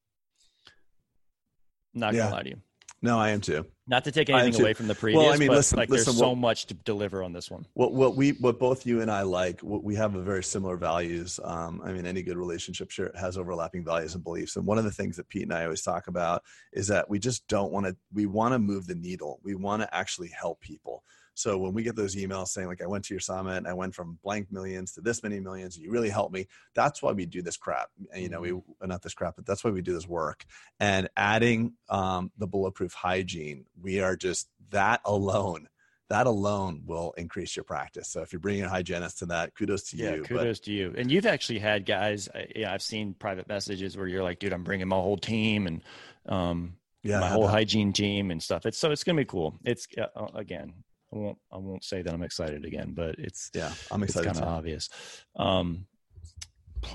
Not 1.95 2.15
Yeah. 2.15 2.25
gonna 2.25 2.35
lie 2.35 2.43
to 2.43 2.49
you. 2.51 2.61
No, 3.05 3.19
I 3.19 3.31
am 3.31 3.43
too. 3.43 3.67
Not 3.87 4.05
to 4.05 4.13
take 4.13 4.31
anything 4.31 4.63
away 4.63 4.73
from 4.73 4.89
the 4.89 4.95
previous, 4.95 5.23
well, 5.23 5.31
I 5.35 5.37
mean, 5.37 5.49
but 5.49 5.57
listen- 5.57 5.77
like 5.77 5.91
listen, 5.91 6.13
there's 6.13 6.19
so 6.19 6.35
much 6.35 6.65
to 6.67 6.75
deliver 6.75 7.23
on 7.23 7.35
this 7.35 7.51
one. 7.51 7.67
What 7.75 7.93
what 7.93 8.17
we 8.17 8.31
what 8.31 8.59
both 8.59 8.87
you 8.87 9.03
and 9.03 9.11
I 9.11 9.23
like, 9.23 9.61
what 9.61 9.85
we 9.85 9.95
have 9.97 10.15
a 10.15 10.23
very 10.23 10.43
similar 10.43 10.79
values. 10.79 11.39
Um, 11.45 11.83
I 11.85 11.93
mean, 11.93 12.07
any 12.07 12.23
good 12.23 12.39
relationship 12.39 12.91
sure 12.91 13.11
has 13.15 13.37
overlapping 13.37 13.85
values 13.85 14.15
and 14.15 14.25
beliefs. 14.25 14.57
And 14.57 14.67
one 14.67 14.79
of 14.79 14.85
the 14.85 14.91
things 14.91 15.17
that 15.19 15.29
Pete 15.29 15.43
and 15.43 15.53
I 15.53 15.65
always 15.65 15.83
talk 15.83 16.07
about 16.07 16.43
is 16.73 16.87
that 16.87 17.11
we 17.11 17.19
just 17.19 17.47
don't 17.47 17.73
want 17.73 17.85
to. 17.85 17.95
We 18.13 18.25
want 18.25 18.55
to 18.55 18.59
move 18.59 18.87
the 18.87 18.95
needle. 18.95 19.39
We 19.43 19.55
want 19.55 19.83
to 19.83 19.95
actually 19.95 20.29
help 20.29 20.63
people. 20.63 21.05
So 21.35 21.59
when 21.59 21.73
we 21.75 21.83
get 21.83 21.97
those 21.97 22.15
emails 22.17 22.49
saying 22.49 22.69
like, 22.69 22.83
"I 22.83 22.87
went 22.87 23.05
to 23.07 23.15
your 23.15 23.21
summit, 23.21 23.57
and 23.59 23.67
I 23.69 23.73
went 23.73 23.95
from 23.95 24.19
blank 24.23 24.51
millions 24.53 24.93
to 24.93 25.01
this 25.01 25.23
many 25.23 25.41
millions, 25.41 25.77
you 25.77 25.91
really 25.91 26.11
helped 26.11 26.33
me," 26.33 26.47
that's 26.75 27.03
why 27.03 27.13
we 27.13 27.27
do 27.27 27.43
this 27.43 27.57
crap. 27.57 27.91
And, 28.13 28.23
you 28.23 28.29
know, 28.29 28.41
we 28.41 28.53
uh, 28.53 28.87
not 28.87 29.03
this 29.03 29.15
crap, 29.15 29.37
but 29.37 29.45
that's 29.47 29.63
why 29.65 29.71
we 29.71 29.83
do 29.83 29.93
this 29.93 30.07
work. 30.09 30.45
And 30.81 31.09
adding 31.17 31.75
um, 31.89 32.31
the 32.39 32.47
bulletproof 32.47 32.93
hygiene, 32.95 33.67
we 33.81 34.01
are 34.01 34.17
just 34.17 34.49
that 34.71 35.01
alone 35.05 35.69
that 36.11 36.27
alone 36.27 36.83
will 36.85 37.15
increase 37.17 37.57
your 37.57 37.65
practice. 37.65 38.09
So 38.09 38.21
if 38.21 38.31
you're 38.31 38.39
bringing 38.39 38.65
a 38.65 38.69
hygienist 38.69 39.21
to 39.21 39.27
that, 39.27 39.55
kudos 39.55 39.85
to 39.91 39.97
Yeah, 39.97 40.17
you. 40.17 40.21
but- 40.21 40.29
kudos 40.29 40.61
to 40.61 40.71
you. 40.71 40.95
And 40.99 41.11
you've 41.11 41.25
actually 41.25 41.61
had 41.61 41.87
guys. 41.87 42.29
I- 42.35 42.47
Yeah, 42.55 42.73
I've 42.75 42.83
seen 42.83 43.15
private 43.15 43.49
messages 43.49 43.97
where 43.97 44.07
you're 44.07 44.23
like, 44.23 44.39
"Dude, 44.39 44.53
I'm 44.53 44.65
bringing 44.65 44.87
my 44.87 44.97
whole 44.97 45.17
team 45.17 45.67
and 45.67 45.83
um, 46.27 46.77
yeah, 47.03 47.21
my 47.21 47.31
whole 47.31 47.47
that. 47.47 47.53
hygiene 47.53 47.93
team 47.95 48.31
and 48.31 48.43
stuff." 48.43 48.67
It's 48.67 48.77
so 48.79 48.91
it's 48.91 49.03
gonna 49.03 49.17
be 49.17 49.25
cool. 49.25 49.59
It's 49.65 49.89
uh, 49.97 50.27
again, 50.35 50.75
I 51.15 51.17
won't 51.17 51.39
I 51.53 51.57
won't 51.59 51.85
say 51.85 52.03
that 52.03 52.13
I'm 52.13 52.23
excited 52.23 52.65
again, 52.65 52.93
but 52.95 53.15
it's 53.19 53.51
yeah, 53.55 53.73
I'm 53.91 54.03
it's 54.03 54.17
excited. 54.17 54.33
kind 54.33 54.45
of 54.45 54.53
obvious. 54.53 54.89
Um, 55.37 55.87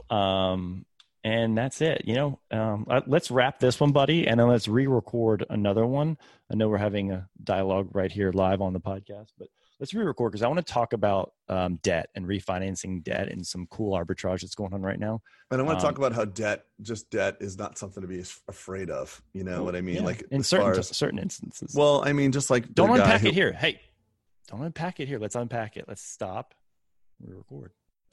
um, 0.10 0.86
and 1.23 1.58
that's 1.58 1.82
it. 1.82 2.03
You 2.05 2.15
know, 2.15 2.39
um, 2.51 2.86
uh, 2.89 3.01
let's 3.08 3.29
wrap 3.32 3.60
this 3.60 3.79
one, 3.79 3.91
buddy, 3.91 4.27
and 4.27 4.39
then 4.39 4.47
let's 4.47 4.67
re-record 4.67 5.45
another 5.49 5.86
one. 5.86 6.17
I 6.51 6.55
know 6.55 6.69
we're 6.69 6.77
having 6.77 7.12
a 7.12 7.27
dialogue 7.43 7.89
right 7.93 8.12
here 8.12 8.32
live 8.32 8.62
on 8.62 8.73
the 8.73 8.79
podcast, 8.79 9.32
but 9.38 9.49
let's 9.82 9.93
re-record 9.93 10.32
because 10.32 10.43
I 10.43 10.47
want 10.47 10.65
to 10.65 10.73
talk 10.73 10.93
about 10.93 11.34
um, 11.49 11.75
debt 11.84 12.10
and 12.15 12.25
refinancing 12.25 13.03
debt 13.03 13.27
and 13.29 13.45
some 13.45 13.67
cool 13.69 13.97
arbitrage 13.97 14.41
that's 14.41 14.55
going 14.55 14.73
on 14.73 14.82
right 14.82 14.99
now. 14.99 15.21
And 15.51 15.60
I 15.60 15.63
want 15.65 15.79
to 15.79 15.86
um, 15.86 15.91
talk 15.91 15.97
about 15.97 16.13
how 16.13 16.23
debt, 16.25 16.65
just 16.84 17.10
debt, 17.10 17.36
is 17.41 17.58
not 17.58 17.77
something 17.77 18.01
to 18.01 18.08
be 18.08 18.23
afraid 18.47 18.89
of. 18.89 19.21
You 19.34 19.43
know 19.43 19.63
what 19.63 19.75
I 19.75 19.82
mean? 19.82 19.95
Yeah, 19.95 20.03
Like 20.03 20.23
in 20.32 20.43
certain 20.43 20.79
as- 20.79 20.95
certain 20.95 21.19
instances. 21.19 21.75
well, 21.75 22.01
I 22.05 22.13
mean, 22.13 22.32
just 22.32 22.49
like 22.49 22.73
don't 22.73 22.91
unpack 22.91 23.21
who- 23.21 23.27
it 23.27 23.34
here. 23.34 23.51
Hey, 23.51 23.82
don't 24.50 24.64
unpack 24.64 25.00
it 25.00 25.08
here. 25.08 25.20
Let's 25.20 25.36
unpack 25.36 25.78
it. 25.78 25.86
Let's 25.88 26.02
stop. 26.02 26.56
Re-record. 27.22 27.72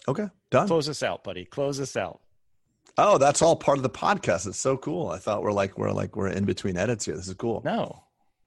Okay, 0.09 0.29
done. 0.51 0.67
Close 0.69 0.87
this 0.87 1.03
out, 1.03 1.25
buddy. 1.25 1.45
Close 1.45 1.79
this 1.79 1.97
out. 1.97 2.21
Oh, 2.99 3.19
that's 3.19 3.43
all 3.43 3.57
part 3.57 3.79
of 3.79 3.83
the 3.83 3.91
podcast. 3.91 4.47
It's 4.47 4.59
so 4.59 4.77
cool. 4.77 5.09
I 5.09 5.19
thought 5.19 5.43
we're 5.43 5.53
like 5.53 5.77
we're 5.79 5.93
like 5.93 6.17
we're 6.17 6.29
in 6.29 6.45
between 6.45 6.77
edits 6.77 7.05
here. 7.05 7.17
This 7.17 7.29
is 7.29 7.35
cool. 7.35 7.63
No, 7.65 8.05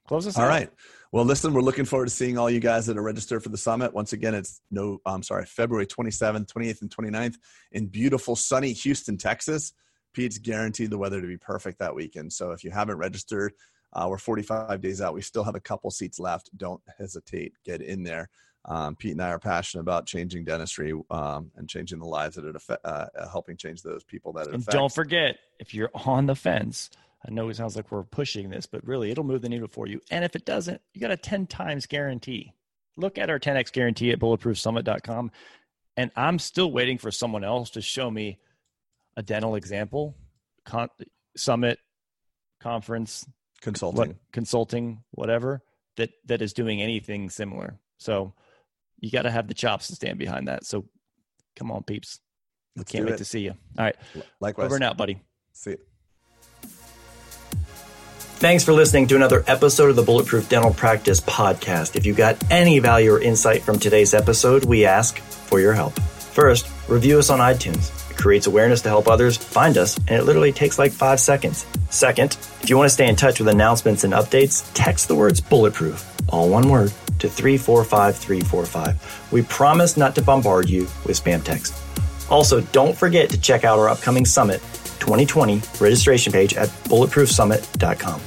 close 0.07 0.25
this 0.25 0.37
All 0.37 0.45
out. 0.45 0.49
right. 0.49 0.69
Well, 1.11 1.25
listen, 1.25 1.53
we're 1.53 1.61
looking 1.61 1.85
forward 1.85 2.05
to 2.05 2.13
seeing 2.13 2.37
all 2.37 2.49
you 2.49 2.59
guys 2.59 2.85
that 2.85 2.97
are 2.97 3.01
registered 3.01 3.41
for 3.41 3.49
the 3.49 3.57
summit. 3.57 3.93
Once 3.93 4.13
again, 4.13 4.35
it's 4.35 4.61
no, 4.69 4.99
I'm 5.05 5.23
sorry, 5.23 5.45
February 5.45 5.87
27th, 5.87 6.45
28th, 6.45 6.81
and 6.81 6.95
29th 6.95 7.35
in 7.71 7.87
beautiful, 7.87 8.35
sunny 8.35 8.73
Houston, 8.73 9.17
Texas. 9.17 9.73
Pete's 10.13 10.37
guaranteed 10.37 10.91
the 10.91 10.97
weather 10.97 11.21
to 11.21 11.27
be 11.27 11.37
perfect 11.37 11.79
that 11.79 11.93
weekend. 11.95 12.31
So 12.31 12.51
if 12.51 12.63
you 12.63 12.71
haven't 12.71 12.97
registered, 12.97 13.53
uh, 13.93 14.07
we're 14.09 14.17
45 14.17 14.81
days 14.81 15.01
out. 15.01 15.13
We 15.13 15.21
still 15.21 15.43
have 15.43 15.55
a 15.55 15.59
couple 15.59 15.89
seats 15.91 16.19
left. 16.19 16.49
Don't 16.57 16.81
hesitate. 16.97 17.53
Get 17.65 17.81
in 17.81 18.03
there. 18.03 18.29
Um, 18.65 18.95
Pete 18.95 19.13
and 19.13 19.21
I 19.21 19.29
are 19.29 19.39
passionate 19.39 19.81
about 19.81 20.05
changing 20.05 20.43
dentistry 20.43 20.93
um, 21.09 21.49
and 21.55 21.67
changing 21.67 21.99
the 21.99 22.05
lives 22.05 22.35
that 22.35 22.45
it 22.45 22.55
affect, 22.55 22.85
uh, 22.85 23.07
uh, 23.17 23.29
helping 23.29 23.55
change 23.57 23.81
those 23.81 24.03
people 24.03 24.33
that 24.33 24.47
it 24.47 24.53
And 24.53 24.61
affects. 24.61 24.75
don't 24.75 24.93
forget, 24.93 25.37
if 25.59 25.73
you're 25.73 25.89
on 25.93 26.25
the 26.25 26.35
fence, 26.35 26.89
I 27.25 27.31
know 27.31 27.49
it 27.49 27.55
sounds 27.55 27.75
like 27.75 27.91
we're 27.91 28.03
pushing 28.03 28.49
this, 28.49 28.65
but 28.65 28.85
really 28.85 29.11
it'll 29.11 29.23
move 29.23 29.41
the 29.41 29.49
needle 29.49 29.69
for 29.69 29.87
you. 29.87 30.01
And 30.11 30.23
if 30.25 30.35
it 30.35 30.45
doesn't, 30.45 30.81
you 30.93 31.01
got 31.01 31.11
a 31.11 31.17
10 31.17 31.47
times 31.47 31.85
guarantee. 31.85 32.53
Look 32.97 33.17
at 33.17 33.29
our 33.29 33.39
10x 33.39 33.71
guarantee 33.71 34.11
at 34.11 34.19
bulletproofsummit.com. 34.19 35.31
And 35.95 36.11
I'm 36.15 36.37
still 36.37 36.71
waiting 36.71 36.97
for 36.97 37.11
someone 37.11 37.43
else 37.45 37.71
to 37.71 37.81
show 37.81 38.11
me 38.11 38.39
a 39.17 39.23
dental 39.23 39.55
example, 39.55 40.15
con- 40.65 40.89
summit, 41.35 41.79
conference, 42.59 43.25
Consulting. 43.61 43.97
what, 43.97 44.15
consulting, 44.31 45.03
whatever, 45.11 45.61
that, 45.97 46.11
that 46.25 46.41
is 46.41 46.53
doing 46.53 46.81
anything 46.81 47.29
similar. 47.29 47.79
So 47.97 48.33
you 48.99 49.11
got 49.11 49.23
to 49.23 49.31
have 49.31 49.47
the 49.47 49.53
chops 49.53 49.87
to 49.87 49.95
stand 49.95 50.17
behind 50.17 50.47
that. 50.47 50.65
So 50.65 50.85
come 51.55 51.71
on, 51.71 51.83
peeps. 51.83 52.19
Let's 52.75 52.91
Can't 52.91 53.05
wait 53.05 53.15
it. 53.15 53.17
to 53.17 53.25
see 53.25 53.41
you. 53.41 53.51
All 53.77 53.85
right. 53.85 53.95
Likewise. 54.39 54.65
Over 54.67 54.75
and 54.75 54.83
out, 54.83 54.97
buddy. 54.97 55.21
See 55.53 55.71
you. 55.71 55.77
Thanks 58.39 58.63
for 58.63 58.71
listening 58.71 59.07
to 59.07 59.17
another 59.17 59.43
episode 59.47 59.89
of 59.89 59.97
the 59.97 60.01
Bulletproof 60.01 60.47
Dental 60.47 60.73
Practice 60.73 61.19
podcast. 61.19 61.97
If 61.97 62.05
you 62.05 62.13
got 62.13 62.41
any 62.49 62.79
value 62.79 63.11
or 63.11 63.19
insight 63.21 63.63
from 63.63 63.79
today's 63.79 64.13
episode, 64.13 64.63
we 64.63 64.85
ask 64.85 65.17
for 65.17 65.59
your 65.59 65.73
help. 65.73 65.99
First, 65.99 66.69
review 66.87 67.19
us 67.19 67.29
on 67.29 67.39
iTunes. 67.39 68.09
It 68.09 68.15
creates 68.15 68.47
awareness 68.47 68.81
to 68.83 68.89
help 68.89 69.09
others 69.09 69.35
find 69.35 69.77
us, 69.77 69.97
and 69.97 70.11
it 70.11 70.23
literally 70.23 70.53
takes 70.53 70.79
like 70.79 70.93
five 70.93 71.19
seconds. 71.19 71.65
Second, 71.89 72.37
if 72.61 72.69
you 72.69 72.77
want 72.77 72.87
to 72.87 72.93
stay 72.93 73.07
in 73.07 73.15
touch 73.15 73.39
with 73.39 73.47
announcements 73.47 74.03
and 74.03 74.13
updates, 74.13 74.69
text 74.73 75.07
the 75.07 75.15
words 75.15 75.41
bulletproof, 75.41 76.05
all 76.29 76.49
one 76.49 76.69
word, 76.69 76.93
to 77.19 77.27
345345. 77.27 79.31
We 79.31 79.41
promise 79.43 79.97
not 79.97 80.15
to 80.15 80.21
bombard 80.21 80.69
you 80.69 80.83
with 81.05 81.21
spam 81.21 81.43
text. 81.43 81.73
Also, 82.29 82.61
don't 82.61 82.95
forget 82.95 83.29
to 83.31 83.41
check 83.41 83.63
out 83.63 83.79
our 83.79 83.89
upcoming 83.89 84.25
summit 84.25 84.61
2020 84.99 85.61
registration 85.79 86.31
page 86.31 86.53
at 86.53 86.69
bulletproofsummit.com. 86.85 88.21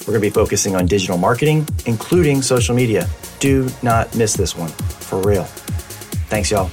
We're 0.00 0.12
going 0.12 0.20
to 0.20 0.20
be 0.20 0.30
focusing 0.30 0.76
on 0.76 0.86
digital 0.86 1.18
marketing, 1.18 1.66
including 1.86 2.42
social 2.42 2.76
media. 2.76 3.08
Do 3.40 3.68
not 3.82 4.14
miss 4.14 4.34
this 4.34 4.56
one, 4.56 4.68
for 4.68 5.20
real. 5.22 5.44
Thanks, 6.28 6.50
y'all. 6.50 6.70